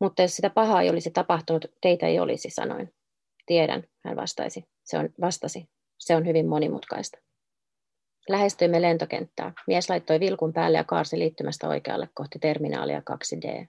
[0.01, 2.95] Mutta jos sitä pahaa ei olisi tapahtunut, teitä ei olisi, sanoin.
[3.47, 4.65] Tiedän, hän vastaisi.
[4.85, 5.69] Se on, vastasi.
[5.99, 7.19] Se on hyvin monimutkaista.
[8.29, 9.53] Lähestyimme lentokenttää.
[9.67, 13.67] Mies laittoi vilkun päälle ja kaarsi liittymästä oikealle kohti terminaalia 2D.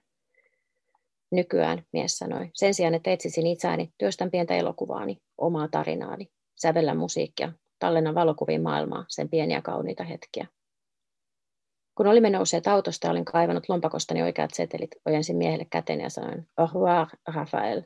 [1.32, 6.28] Nykyään, mies sanoi, sen sijaan, että etsisin itseäni, työstän pientä elokuvaani, omaa tarinaani,
[6.60, 10.46] sävellä musiikkia, tallennan valokuviin maailmaa, sen pieniä kauniita hetkiä.
[11.94, 16.66] Kun olimme nousseet autosta, olin kaivannut lompakostani oikeat setelit, ojensin miehelle käteen ja sanoin, au
[16.74, 17.82] revoir, Rafael.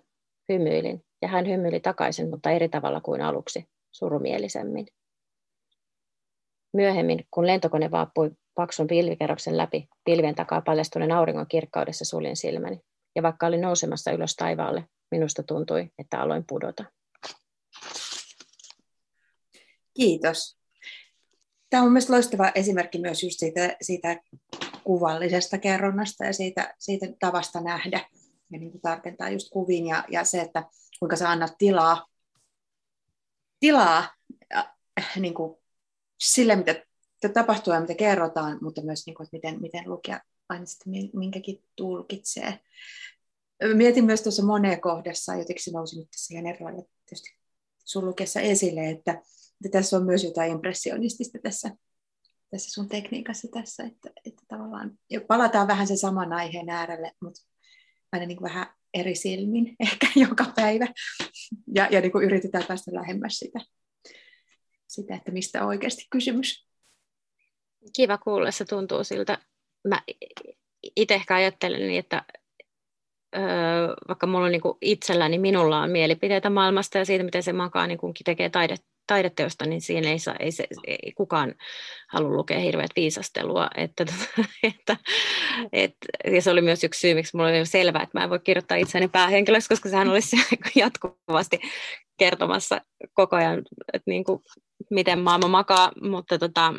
[0.52, 4.86] Hymyilin, ja hän hymyili takaisin, mutta eri tavalla kuin aluksi, surumielisemmin.
[6.72, 12.80] Myöhemmin, kun lentokone vaappui paksun pilvikerroksen läpi, pilvien takaa paljastuneen auringon kirkkaudessa suljin silmäni.
[13.16, 16.84] Ja vaikka olin nousemassa ylös taivaalle, minusta tuntui, että aloin pudota.
[19.94, 20.58] Kiitos.
[21.70, 24.20] Tämä on mielestäni loistava esimerkki myös just siitä, siitä
[24.84, 28.08] kuvallisesta kerronnasta ja siitä, siitä tavasta nähdä
[28.52, 30.64] ja niin kuin tarkentaa just kuviin ja, ja se, että
[30.98, 32.06] kuinka sä annat tilaa,
[33.60, 34.14] tilaa
[34.50, 34.74] ja,
[35.16, 35.56] niin kuin
[36.20, 36.74] sille, mitä
[37.34, 41.62] tapahtuu ja mitä kerrotaan, mutta myös, niin kuin, että miten, miten lukija aina sitten minkäkin
[41.76, 42.60] tulkitsee.
[43.74, 47.36] Mietin myös tuossa moneen kohdassa, jotenkin se nousi nyt tässä ihan eroilla tietysti
[47.84, 49.12] sun lukessa esille, että,
[49.64, 51.70] että tässä on myös jotain impressionistista tässä,
[52.50, 57.42] tässä sun tekniikassa tässä, että, että tavallaan ja palataan vähän sen saman aiheen äärelle, mutta
[58.12, 60.86] aina niin kuin vähän eri silmin ehkä joka päivä.
[61.74, 63.60] Ja, ja niin kuin yritetään päästä lähemmäs sitä,
[64.86, 66.66] sitä, että mistä on oikeasti kysymys.
[67.96, 69.38] Kiva kuulla, se tuntuu siltä.
[69.88, 70.02] Mä
[70.96, 72.22] itse ehkä ajattelen niin, että
[73.36, 73.42] öö,
[74.08, 77.52] vaikka mulla on niin kuin itselläni, niin minulla on mielipiteitä maailmasta ja siitä, miten se
[77.52, 81.54] makaa niin tekee taidetta, taideteosta, niin siinä ei, saa, ei, se, ei kukaan
[82.08, 83.68] halua lukea hirveät viisastelua.
[83.74, 84.04] Että,
[84.62, 84.96] että,
[85.72, 88.38] että, ja se oli myös yksi syy, miksi mulla oli selvää, että mä en voi
[88.38, 90.36] kirjoittaa itseäni päähenkilöksi, koska sehän olisi
[90.74, 91.60] jatkuvasti
[92.18, 92.80] kertomassa
[93.14, 93.62] koko ajan,
[93.92, 94.42] että niin kuin,
[94.90, 96.74] miten maailma makaa, mutta tota,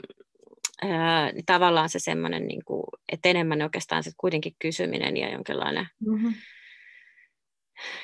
[0.82, 5.88] ää, niin tavallaan se semmoinen, niin kuin, että enemmän oikeastaan sitten kuitenkin kysyminen ja jonkinlainen
[6.00, 6.34] mm-hmm.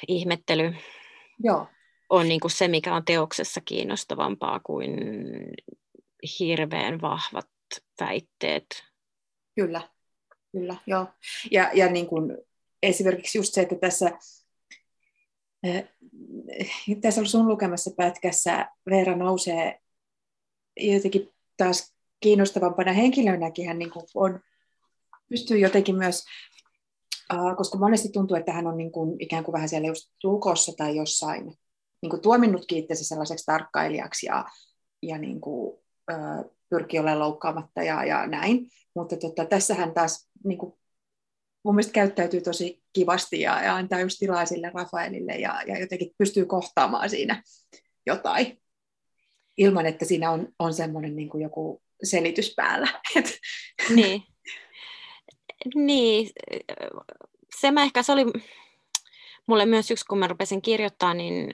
[0.07, 0.73] ihmettely.
[1.43, 1.67] Joo
[2.13, 4.97] on niin kuin se, mikä on teoksessa kiinnostavampaa kuin
[6.39, 7.49] hirveän vahvat
[7.99, 8.65] väitteet.
[9.55, 9.89] Kyllä,
[10.51, 11.07] kyllä, joo.
[11.51, 12.37] Ja, ja niin kuin
[12.83, 14.11] esimerkiksi just se, että tässä,
[15.67, 15.83] äh,
[17.01, 19.79] tässä sun lukemassa pätkässä Veera nousee
[20.77, 21.92] jotenkin taas
[22.23, 24.39] kiinnostavampana henkilönäkin hän niin kuin on,
[25.29, 26.23] pystyy jotenkin myös,
[27.33, 30.71] äh, koska monesti tuntuu, että hän on niin kuin, ikään kuin vähän siellä just lukossa
[30.77, 31.53] tai jossain
[32.01, 34.45] niin kuin tuominnutkin itsensä sellaiseksi tarkkailijaksi ja,
[35.01, 35.79] ja niin kuin,
[36.11, 36.15] ö,
[36.69, 38.67] pyrkii olemaan loukkaamatta ja, ja näin.
[38.95, 40.73] Mutta tota, tässähän taas niin kuin,
[41.63, 46.11] mun mielestä käyttäytyy tosi kivasti ja, ja antaa just tilaa sille Rafaelille ja, ja jotenkin
[46.17, 47.43] pystyy kohtaamaan siinä
[48.05, 48.61] jotain
[49.57, 52.87] ilman, että siinä on, on semmoinen niin joku selitys päällä.
[53.95, 54.23] Niin.
[55.75, 56.29] niin.
[57.59, 58.25] Se mä ehkä, se oli
[59.47, 61.53] mulle myös yksi, kun mä rupesin kirjoittaa, niin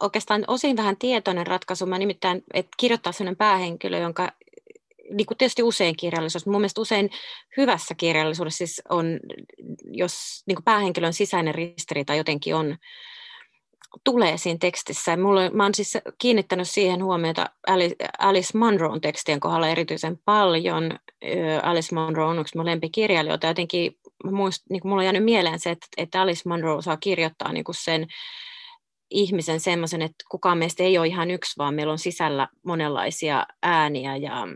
[0.00, 1.86] oikeastaan osin vähän tietoinen ratkaisu.
[1.86, 4.32] Mä nimittäin, että kirjoittaa sellainen päähenkilö, jonka
[5.10, 7.10] niin kuin tietysti usein kirjallisuus, mun mielestä usein
[7.56, 9.20] hyvässä kirjallisuudessa siis on,
[9.84, 12.76] jos niin kuin päähenkilön sisäinen ristiriita jotenkin on,
[14.04, 15.16] tulee siinä tekstissä.
[15.16, 17.50] Mulle, mä oon siis kiinnittänyt siihen huomiota
[18.18, 20.98] Alice Munroon tekstien kohdalla erityisen paljon.
[21.62, 23.46] Alice Munro on yksi mun lempikirjailijoita.
[23.46, 27.64] Jotenkin muist, niin mulla on jäänyt mieleen se, että, että Alice Munro osaa kirjoittaa niin
[27.64, 28.06] kuin sen
[29.10, 34.16] ihmisen semmoisen, että kukaan meistä ei ole ihan yksi, vaan meillä on sisällä monenlaisia ääniä
[34.16, 34.46] ja,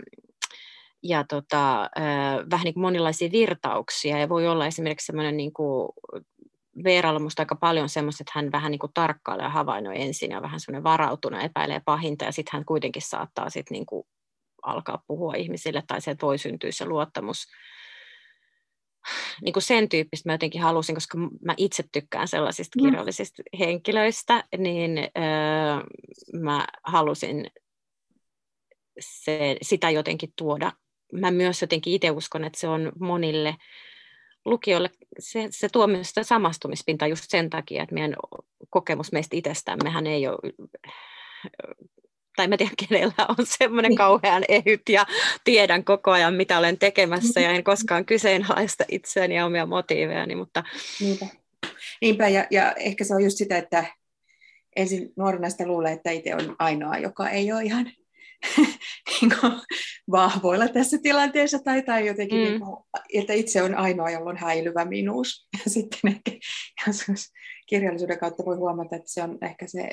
[1.02, 1.90] ja tota,
[2.50, 4.18] vähän niin kuin monenlaisia virtauksia.
[4.18, 5.52] Ja voi olla esimerkiksi semmoinen niin
[6.84, 10.42] Veeralla musta aika paljon semmoista, että hän vähän niin kuin tarkkailee ja havainnoi ensin ja
[10.42, 14.06] vähän semmoinen varautunut, epäilee pahinta ja sitten hän kuitenkin saattaa sitten niin kuin
[14.62, 17.46] alkaa puhua ihmisille tai se, voi syntyä se luottamus
[19.42, 22.84] niin kuin sen tyyppistä mä jotenkin halusin, koska mä itse tykkään sellaisista mm.
[22.84, 23.58] kirjallisista mm.
[23.58, 25.82] henkilöistä, niin öö,
[26.40, 27.46] mä halusin
[29.00, 30.72] se, sitä jotenkin tuoda.
[31.12, 33.56] Mä myös jotenkin itse uskon, että se on monille
[34.46, 38.16] lukijoille, se, se tuo myös sitä samastumispintaa just sen takia, että meidän
[38.70, 40.38] kokemus meistä itsestämmehän ei ole
[42.36, 43.98] tai mä tiedän kenellä on semmoinen niin.
[43.98, 45.06] kauhean ehyt ja
[45.44, 50.34] tiedän koko ajan, mitä olen tekemässä ja en koskaan kyseenalaista itseäni ja omia motiivejani.
[50.34, 50.64] Mutta...
[51.00, 51.26] Niinpä,
[52.00, 53.84] Niinpä ja, ja ehkä se on just sitä, että
[54.76, 57.92] ensin nuorena sitä luulee, että itse on ainoa, joka ei ole ihan
[59.20, 59.52] niin kuin,
[60.10, 62.44] vahvoilla tässä tilanteessa tai, tai jotenkin, mm.
[62.44, 62.76] niin kuin,
[63.14, 65.46] että itse on ainoa, jolla on häilyvä minuus.
[65.64, 66.30] Ja sitten ehkä
[67.66, 69.88] kirjallisuuden kautta voi huomata, että se on ehkä se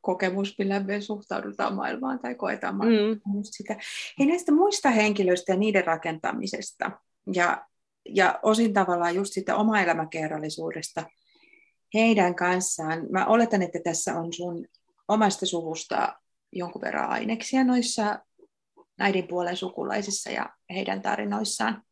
[0.00, 3.20] kokemus, millä me suhtaudutaan maailmaan tai koetaan maailmaan.
[3.26, 3.42] Mm.
[3.42, 3.76] Sitä.
[4.18, 6.90] Hei, näistä muista henkilöistä ja niiden rakentamisesta
[7.34, 7.66] ja,
[8.08, 11.04] ja osin tavallaan just sitä oma elämäkerrallisuudesta
[11.94, 13.06] heidän kanssaan.
[13.10, 14.66] Mä oletan, että tässä on sun
[15.08, 16.16] omasta suvusta
[16.52, 18.18] jonkun verran aineksia noissa
[19.02, 21.82] näiden puolen sukulaisissa ja heidän tarinoissaan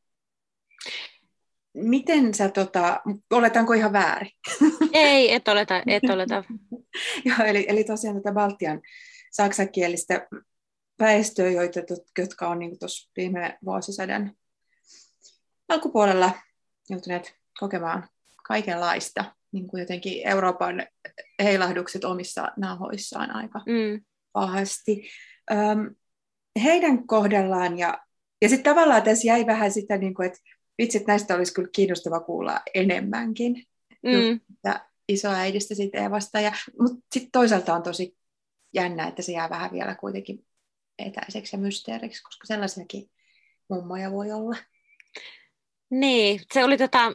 [1.74, 3.00] miten sä, tota,
[3.30, 4.32] oletanko ihan väärin?
[4.92, 5.82] Ei, et oleta.
[5.86, 6.44] Et oleta.
[7.24, 8.80] Joo, eli, eli tosiaan tätä Baltian
[9.32, 10.28] saksakielistä
[11.00, 11.80] väestöä, joita,
[12.18, 14.32] jotka on niin tuossa viime vuosisadan
[15.68, 16.32] alkupuolella
[16.88, 18.08] joutuneet kokemaan
[18.48, 20.86] kaikenlaista, niin kuin jotenkin Euroopan
[21.42, 24.04] heilahdukset omissa nahoissaan aika mm.
[24.32, 25.10] pahasti.
[25.50, 25.94] Öm,
[26.64, 27.98] heidän kohdallaan, ja,
[28.42, 30.38] ja sitten tavallaan tässä jäi vähän sitä, niin kuin, että
[30.82, 33.66] vitsit näistä olisi kyllä kiinnostava kuulla enemmänkin.
[34.02, 34.40] Mm.
[34.64, 36.40] Ja isoäidistä sitten Eevasta.
[36.40, 38.16] Ja, mutta sitten toisaalta on tosi
[38.74, 40.46] jännä, että se jää vähän vielä kuitenkin
[40.98, 43.10] etäiseksi ja mysteeriksi, koska sellaisiakin
[43.70, 44.56] mummoja voi olla.
[45.90, 47.12] Niin, se oli tota,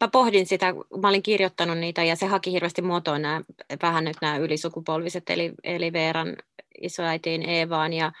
[0.00, 0.66] mä pohdin sitä,
[1.02, 3.42] mä olin kirjoittanut niitä ja se haki hirveästi muotoon nämä,
[3.82, 6.36] vähän nyt nämä ylisukupolviset, eli, eli Veeran
[6.82, 8.12] isoäitiin Eevaan ja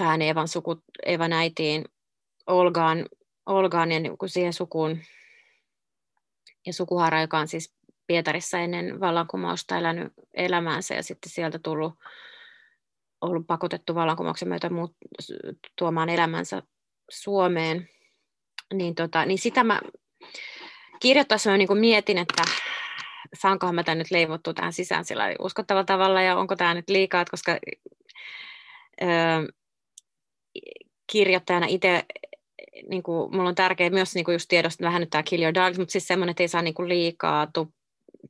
[0.00, 1.84] vähän Eevan, suku, Eevan äitiin
[2.46, 3.06] Olgaan,
[3.46, 4.98] Olgaan ja niin siihen sukuun
[6.66, 7.74] ja sukuhaara, joka on siis
[8.06, 11.94] Pietarissa ennen vallankumousta elänyt elämäänsä ja sitten sieltä tullut,
[13.20, 14.96] ollut pakotettu vallankumouksen myötä muut,
[15.78, 16.62] tuomaan elämänsä
[17.10, 17.88] Suomeen,
[18.74, 19.80] niin, tota, niin sitä mä
[21.00, 22.42] kirjoittaessa niin mietin, että
[23.34, 27.24] saankohan mä tämän nyt leivottua tähän sisään sillä uskottavalla tavalla ja onko tämä nyt liikaa,
[27.30, 27.58] koska
[29.02, 29.08] öö,
[31.12, 32.04] kirjoittajana itse
[32.88, 35.54] niin kuin, mulla on tärkeää myös niin kuin just tiedostaa vähän nyt tämä Kill Your
[35.54, 37.72] Dogs, mutta siis semmoinen, että ei saa niin kuin liikaa tu,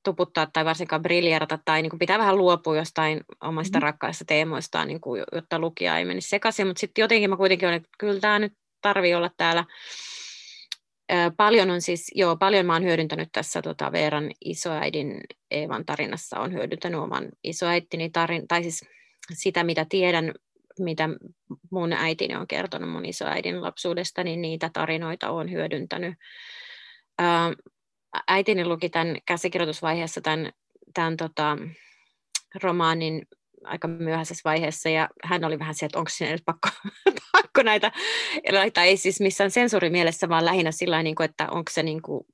[0.03, 3.83] tuputtaa tai varsinkaan briljerata tai niin kuin pitää vähän luopua jostain omista mm.
[3.83, 7.77] rakkaista teemoistaan, niin kuin, jotta lukija ei menisi sekaisin, mutta sitten jotenkin mä kuitenkin olen,
[7.77, 9.65] että kyllä tämä nyt tarvii olla täällä.
[11.37, 16.53] Paljon on siis, joo, paljon mä oon hyödyntänyt tässä tota Veeran isoäidin Eevan tarinassa, on
[16.53, 18.85] hyödyntänyt oman isoäitini tarin, tai siis
[19.33, 20.35] sitä, mitä tiedän,
[20.79, 21.09] mitä
[21.71, 26.15] mun äitini on kertonut mun isoäidin lapsuudesta, niin niitä tarinoita on hyödyntänyt.
[28.29, 30.53] Äitini luki tämän käsikirjoitusvaiheessa tämän,
[30.95, 31.59] tämän tota,
[32.63, 33.23] romaanin
[33.65, 36.69] aika myöhäisessä vaiheessa ja hän oli vähän se, että onko sinne edes pakko,
[37.33, 37.93] pakko näitä
[38.53, 42.27] laittaa, ei siis missään sensuurimielessä, vaan lähinnä sillä niin kuin, että onko se niin kuin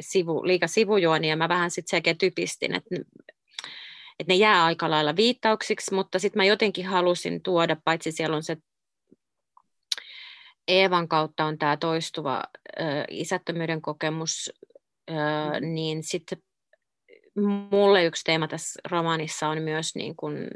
[0.00, 1.28] sivu, liika sivujuoni.
[1.28, 2.96] Ja mä vähän sitten selkeä typistin, että,
[4.18, 8.42] että ne jää aika lailla viittauksiksi, mutta sitten mä jotenkin halusin tuoda, paitsi siellä on
[8.42, 8.56] se
[10.68, 12.42] Eevan kautta on tämä toistuva
[12.80, 14.52] ö, isättömyyden kokemus,
[15.10, 15.14] ö,
[15.60, 16.38] niin sitten
[17.70, 20.48] mulle yksi teema tässä romaanissa on myös niin kuin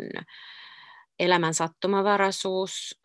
[1.19, 3.01] elämän sattumavaraisuus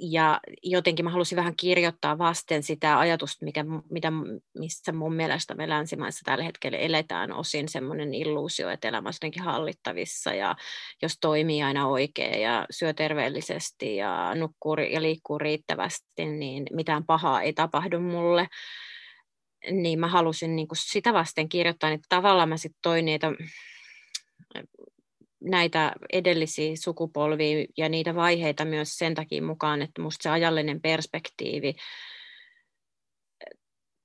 [0.00, 4.12] ja jotenkin mä halusin vähän kirjoittaa vasten sitä ajatusta, mikä, mitä,
[4.58, 7.32] missä mun mielestä me länsimaissa tällä hetkellä eletään.
[7.32, 10.56] Osin semmoinen illuusio, että elämä on jotenkin hallittavissa ja
[11.02, 17.42] jos toimii aina oikein ja syö terveellisesti ja nukkuu ja liikkuu riittävästi, niin mitään pahaa
[17.42, 18.48] ei tapahdu mulle
[19.70, 23.32] niin mä halusin niin kuin sitä vasten kirjoittaa, niin tavallaan mä sitten toin niitä
[25.40, 31.74] näitä edellisiä sukupolvia ja niitä vaiheita myös sen takia mukaan, että musta se ajallinen perspektiivi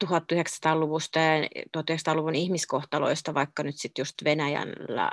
[0.06, 1.42] 1900-luvusta ja
[1.78, 5.12] 1900-luvun ihmiskohtaloista, vaikka nyt sitten just Venäjällä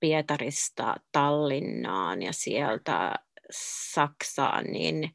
[0.00, 3.14] Pietarista Tallinnaan ja sieltä
[3.92, 5.10] Saksaan, niin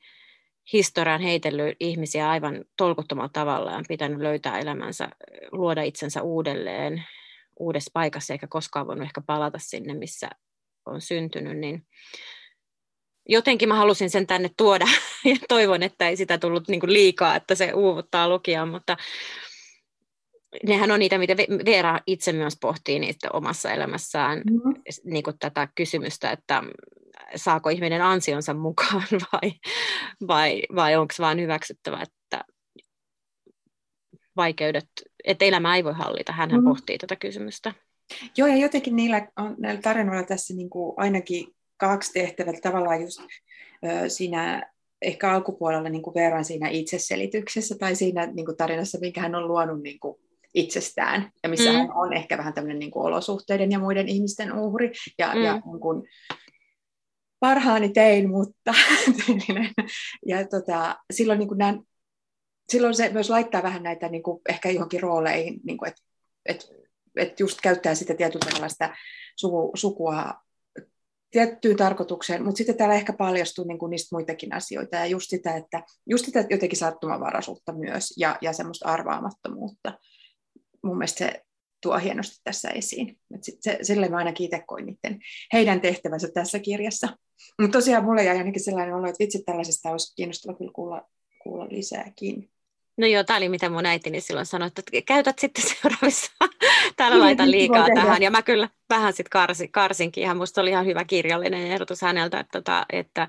[0.73, 5.09] historian heitellyt ihmisiä aivan tolkuttomalla tavalla ja pitänyt löytää elämänsä,
[5.51, 7.03] luoda itsensä uudelleen
[7.59, 10.29] uudessa paikassa eikä koskaan voinut ehkä palata sinne, missä
[10.85, 11.85] on syntynyt, niin
[13.29, 14.85] jotenkin mä halusin sen tänne tuoda
[15.25, 18.97] ja toivon, että ei sitä tullut niin liikaa, että se uuvuttaa lukijaa, mutta
[20.67, 24.83] nehän on niitä, mitä Veera itse myös pohtii niitä omassa elämässään, mm-hmm.
[25.03, 26.63] niin kuin tätä kysymystä, että
[27.35, 29.51] saako ihminen ansionsa mukaan vai,
[30.27, 32.53] vai, vai onko vaan hyväksyttävä, että
[34.35, 34.87] vaikeudet,
[35.23, 36.31] että elämä ei voi hallita.
[36.31, 36.63] Hän mm.
[36.63, 37.73] pohtii tätä kysymystä.
[38.37, 43.19] Joo, ja jotenkin niillä, on, näillä tarinoilla tässä niin kuin ainakin kaksi tehtävää tavallaan just
[43.21, 44.71] ö, siinä
[45.01, 49.47] ehkä alkupuolella niin kuin verran siinä itseselityksessä tai siinä niin kuin tarinassa, minkä hän on
[49.47, 50.17] luonut niin kuin
[50.53, 51.75] itsestään ja missä mm.
[51.75, 55.43] hän on ehkä vähän tämmöinen niin kuin olosuhteiden ja muiden ihmisten uhri ja, mm.
[55.43, 56.03] ja niin kuin,
[57.43, 58.73] parhaani tein, mutta
[60.31, 61.77] ja tota, silloin, niin kuin nämä,
[62.71, 66.01] silloin se myös laittaa vähän näitä niin kuin ehkä johonkin rooleihin, niin kuin, että
[66.45, 66.69] et,
[67.15, 68.89] et just käyttää sitä tietyllä tällaista
[69.35, 70.33] suku, sukua
[71.31, 75.55] tiettyyn tarkoitukseen, mutta sitten täällä ehkä paljastuu niin kuin niistä muitakin asioita ja just sitä,
[75.55, 79.99] että just sitä jotenkin sattumavaraisuutta myös ja, ja semmoista arvaamattomuutta.
[80.83, 81.43] Mun mielestä se
[81.83, 83.19] tuo hienosti tässä esiin.
[83.35, 85.19] Et sit se, sille mä aina itse koin niiden,
[85.53, 87.07] heidän tehtävänsä tässä kirjassa.
[87.61, 91.09] Mutta tosiaan mulle jäi ainakin sellainen olo, että vitsi tällaisesta olisi kiinnostava kyllä kuulla,
[91.43, 92.49] kuulla lisääkin.
[92.97, 96.31] No joo, tämä oli mitä mun äitini silloin sanoi, että käytät sitten seuraavissa.
[96.95, 98.21] Täällä niin, laitan liikaa tähän.
[98.21, 100.23] Ja mä kyllä vähän sitten karsin, karsinkin.
[100.23, 103.27] Ihan musta oli ihan hyvä kirjallinen ehdotus häneltä, että, tota, että,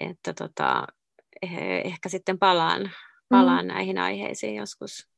[0.00, 0.86] että tota,
[1.42, 2.90] eh, ehkä sitten palaan,
[3.28, 3.68] palaan mm.
[3.68, 5.08] näihin aiheisiin joskus.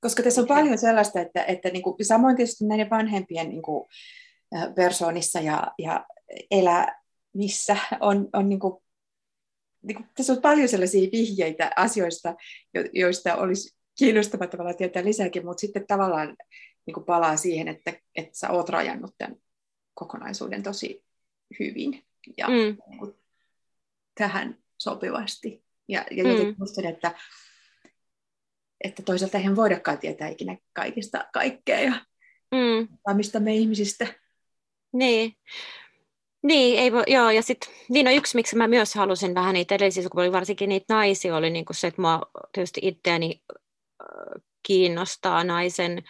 [0.00, 3.88] Koska tässä on paljon sellaista, että, että niin kuin, samoin tietysti näiden vanhempien niin kuin,
[4.74, 6.06] persoonissa ja, ja
[7.34, 8.74] elämissä on, on niin kuin,
[9.82, 12.34] niin kuin, tässä on paljon sellaisia vihjeitä asioista,
[12.92, 16.36] joista olisi kiinnostava tavallaan tietää lisääkin, mutta sitten tavallaan
[16.86, 19.36] niin kuin palaa siihen, että, että sä oot rajannut tämän
[19.94, 21.04] kokonaisuuden tosi
[21.58, 22.04] hyvin
[22.36, 22.52] ja mm.
[22.54, 23.14] niin kuin,
[24.14, 25.64] tähän sopivasti.
[25.88, 26.30] Ja, ja mm.
[26.30, 27.14] jotenkin muistan, että,
[28.84, 31.92] että toisaalta eihän voidakaan tietää ikinä kaikista kaikkea ja
[32.54, 33.16] mm.
[33.16, 34.06] mistä me ihmisistä.
[34.92, 35.32] Niin.
[36.42, 39.74] Niin, ei voi, joo, ja sitten niin no yksi, miksi mä myös halusin vähän niitä
[39.74, 42.20] edellisiä sukupuolia, varsinkin niitä naisia, oli niin kuin se, että mua
[42.52, 43.42] tietysti itseäni
[44.62, 46.02] kiinnostaa naisen,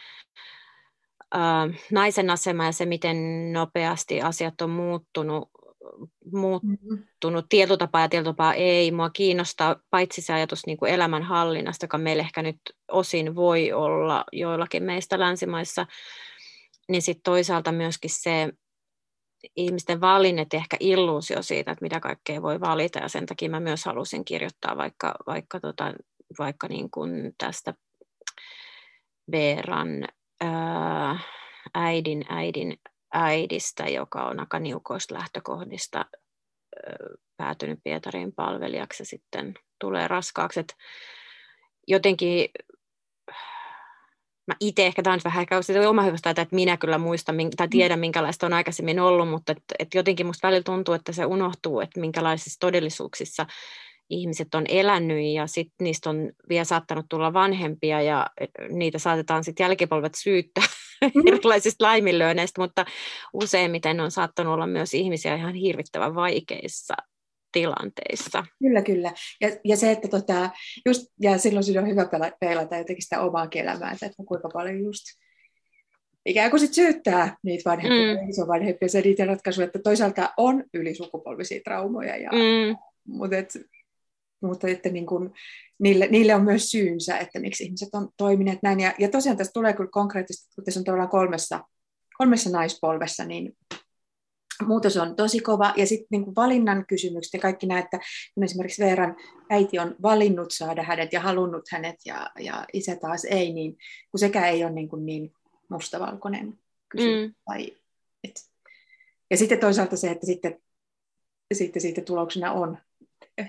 [1.35, 3.17] äh, naisen asema ja se, miten
[3.53, 5.51] nopeasti asiat on muuttunut,
[6.33, 7.49] muuttunut mm-hmm.
[7.49, 8.91] tietotapaa ja tietotapaa ei.
[8.91, 14.25] Mua kiinnostaa paitsi se ajatus niin kuin elämänhallinnasta, joka meillä ehkä nyt osin voi olla
[14.33, 15.87] joillakin meistä länsimaissa,
[16.89, 18.53] niin sitten toisaalta myöskin se,
[19.57, 23.85] ihmisten valinnat ehkä illuusio siitä, että mitä kaikkea voi valita, ja sen takia mä myös
[23.85, 25.95] halusin kirjoittaa vaikka, vaikka, tota,
[26.39, 27.75] vaikka niin kuin tästä
[29.33, 30.05] Veeran
[30.41, 31.19] ää,
[31.75, 32.77] äidin äidin
[33.13, 36.97] äidistä, joka on aika niukoista lähtökohdista ää,
[37.37, 40.61] päätynyt Pietarin palvelijaksi ja sitten tulee raskaaksi.
[40.61, 40.77] Et
[41.87, 42.49] jotenkin
[44.49, 47.71] mä itse ehkä, tämä on vähän ehkä oma hyvästä, että minä kyllä muistan tai mm.
[47.71, 51.81] tiedän, minkälaista on aikaisemmin ollut, mutta et, et jotenkin musta välillä tuntuu, että se unohtuu,
[51.81, 53.47] että minkälaisissa todellisuuksissa
[54.11, 58.27] ihmiset on elänyt ja sitten niistä on vielä saattanut tulla vanhempia ja
[58.69, 60.65] niitä saatetaan sitten jälkipolvet syyttää
[61.15, 61.27] mm.
[61.29, 62.87] erilaisista laiminlyöneistä, mutta
[63.33, 66.95] useimmiten on saattanut olla myös ihmisiä ihan hirvittävän vaikeissa
[67.61, 68.45] tilanteissa.
[68.59, 69.13] Kyllä, kyllä.
[69.41, 70.51] Ja, ja se, että tota,
[70.87, 72.09] just, ja silloin on hyvä
[72.41, 75.05] peilata jotenkin sitä omaa elämää, että kuinka paljon just
[76.27, 78.29] ikään kuin sit syyttää niitä vanhempia, mm.
[78.29, 82.77] isovanhempia, se niitä ratkaisuja, että toisaalta on ylisukupolvisia traumoja, ja, mm.
[83.07, 83.59] mutta, et,
[84.43, 85.33] mutta että niin kun,
[85.79, 88.81] niille, niille on myös syynsä, että miksi ihmiset on toimineet näin.
[88.81, 91.65] Ja, ja tosiaan tästä tulee kyllä konkreettisesti, kun tässä on tavallaan kolmessa,
[92.19, 93.57] kolmessa naispolvessa, niin
[94.67, 95.75] muutos on tosi kova.
[95.77, 97.99] Ja sitten niin valinnan kysymykset ja kaikki nämä, että
[98.35, 99.17] kun esimerkiksi Veeran
[99.51, 103.77] äiti on valinnut saada hänet ja halunnut hänet ja, ja isä taas ei, niin
[104.11, 105.33] kun sekään ei ole niin, kuin niin
[105.69, 107.29] mustavalkoinen kysymys.
[107.29, 107.35] Mm.
[107.45, 107.77] Tai,
[108.25, 108.51] et.
[109.31, 110.61] Ja sitten toisaalta se, että sitten,
[111.55, 112.79] sitten siitä tuloksena on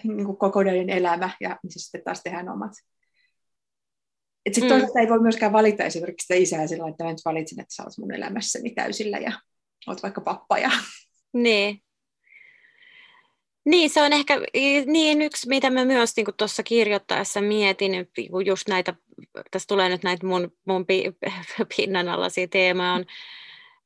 [0.03, 2.71] niin kuin kokonainen elämä ja missä sitten taas tehdään omat.
[4.49, 4.69] Sitten mm.
[4.69, 7.83] toisaalta ei voi myöskään valita esimerkiksi sitä isää sillä että mä nyt valitsin, että sä
[7.83, 9.31] olet mun elämässäni täysillä ja
[9.87, 10.57] olet vaikka pappa.
[10.57, 10.71] Ja...
[11.33, 11.81] Niin.
[13.65, 14.39] Niin, se on ehkä
[14.85, 18.07] niin yksi, mitä mä myös niin tuossa kirjoittaessa mietin, niin
[18.45, 18.93] just näitä,
[19.51, 20.85] tässä tulee nyt näitä mun, mun
[21.75, 23.05] pinnanalaisia teemoja, on,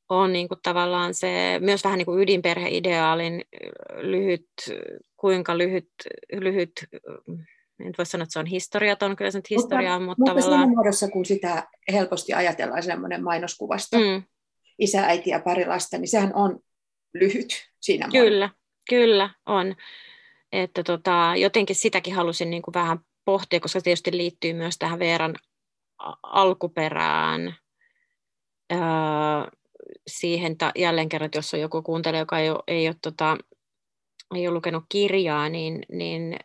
[0.08, 3.44] on niin kuin tavallaan se myös vähän niin kuin ydinperheideaalin
[4.00, 4.48] lyhyt,
[5.16, 5.90] kuinka lyhyt,
[6.32, 6.72] lyhyt
[7.80, 10.68] en voi sanoa, että se on historiaton, kyllä se nyt historia mutta, mutta, mutta tavallaan...
[10.68, 14.22] siinä muodossa, kun sitä helposti ajatellaan semmoinen mainoskuvasta, mm
[14.78, 16.60] isä, äiti ja pari lasta, niin sehän on
[17.14, 18.50] lyhyt siinä Kyllä,
[18.88, 19.74] kyllä on.
[20.52, 24.98] Että tota, jotenkin sitäkin halusin niin kuin vähän pohtia, koska se tietysti liittyy myös tähän
[24.98, 25.34] Veeran
[26.22, 27.54] alkuperään.
[28.72, 28.78] Öö,
[30.06, 33.36] siihen ta, jälleen kerran, että jos on joku kuuntelija, joka ei ole, ei ole, tota,
[34.34, 36.36] ei ole lukenut kirjaa, niin, niin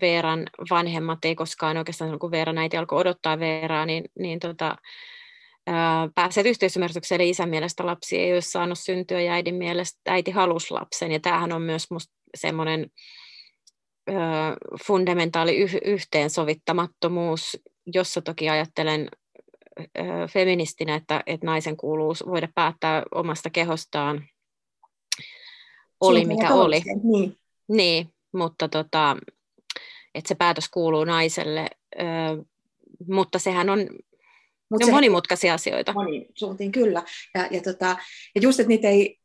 [0.00, 4.76] Veeran vanhemmat ei koskaan oikeastaan, kun Veeran äiti alkoi odottaa Veeraa, niin, niin tota,
[6.14, 10.70] pääset yhteisymmärrykseen, eli isän mielestä lapsi ei olisi saanut syntyä ja äidin mielestä äiti halusi
[10.70, 11.12] lapsen.
[11.12, 12.86] Ja tämähän on myös musta semmoinen
[14.10, 14.12] ö,
[14.86, 17.58] fundamentaali yh- yhteensovittamattomuus,
[17.94, 19.08] jossa toki ajattelen
[19.80, 20.02] ö,
[20.32, 24.28] feministinä, että, että naisen kuuluu voida päättää omasta kehostaan,
[26.00, 26.82] oli Siitä mikä oli.
[27.02, 27.36] Niin.
[27.68, 29.16] niin, mutta tota,
[30.14, 31.68] että se päätös kuuluu naiselle,
[32.00, 32.02] ö,
[33.08, 33.78] mutta sehän on
[34.72, 35.92] Mut ne on monimutkaisia asioita.
[35.92, 37.02] Moni suuntiin, kyllä.
[37.34, 37.96] Ja, ja, tota,
[38.34, 39.18] ja just, että niitä ei,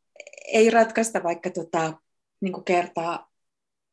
[0.52, 1.92] ei ratkaista vaikka tota,
[2.40, 3.28] niin kertaa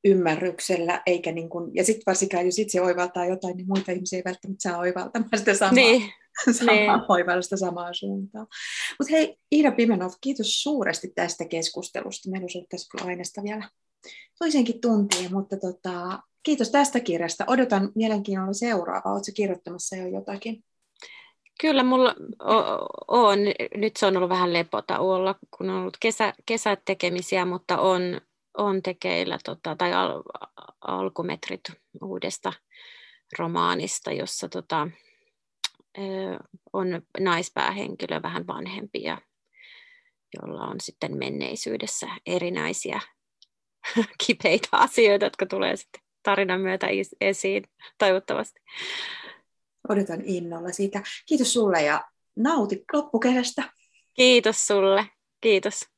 [0.06, 4.24] ymmärryksellä, eikä niin kuin, ja sitten varsinkaan, jos itse oivaltaa jotain, niin muita ihmisiä ei
[4.26, 6.02] välttämättä saa oivaltamaan sitä samaa, niin.
[6.60, 6.90] samaa niin.
[7.10, 8.48] oivallusta samaa suuntaa.
[9.00, 12.30] Mutta hei, Iida Pimenov, kiitos suuresti tästä keskustelusta.
[12.30, 13.70] Meillä olisi ollut tässä kyllä aineesta vielä
[14.40, 17.46] toisenkin tuntiin, mutta tota, kiitos tästä kirjasta.
[17.48, 19.14] Odotan mielenkiinnolla seuraavaa.
[19.14, 20.64] Oletko kirjoittamassa jo jotakin?
[21.62, 22.16] Kyllä mulla
[23.08, 23.40] on,
[23.76, 28.22] nyt se on ollut vähän lepotauolla, kun on ollut kesä, kesätekemisiä, mutta on,
[28.58, 30.24] on tekeillä tota, tai al,
[30.82, 31.62] alkumetrit
[32.02, 32.54] uudesta
[33.40, 34.88] romaanista, jossa tota,
[36.74, 39.18] on naispäähenkilö vähän vanhempi ja
[40.42, 43.00] jolla on sitten menneisyydessä erinäisiä
[44.28, 46.88] kipeitä asioita, jotka tulee sitten tarinan myötä
[47.22, 47.64] esiin,
[47.98, 48.60] toivottavasti.
[49.90, 51.04] Odotan innolla siitä.
[51.26, 52.06] Kiitos sulle ja
[52.36, 53.64] nauti loppukesästä.
[54.14, 55.06] Kiitos sulle.
[55.42, 55.95] Kiitos.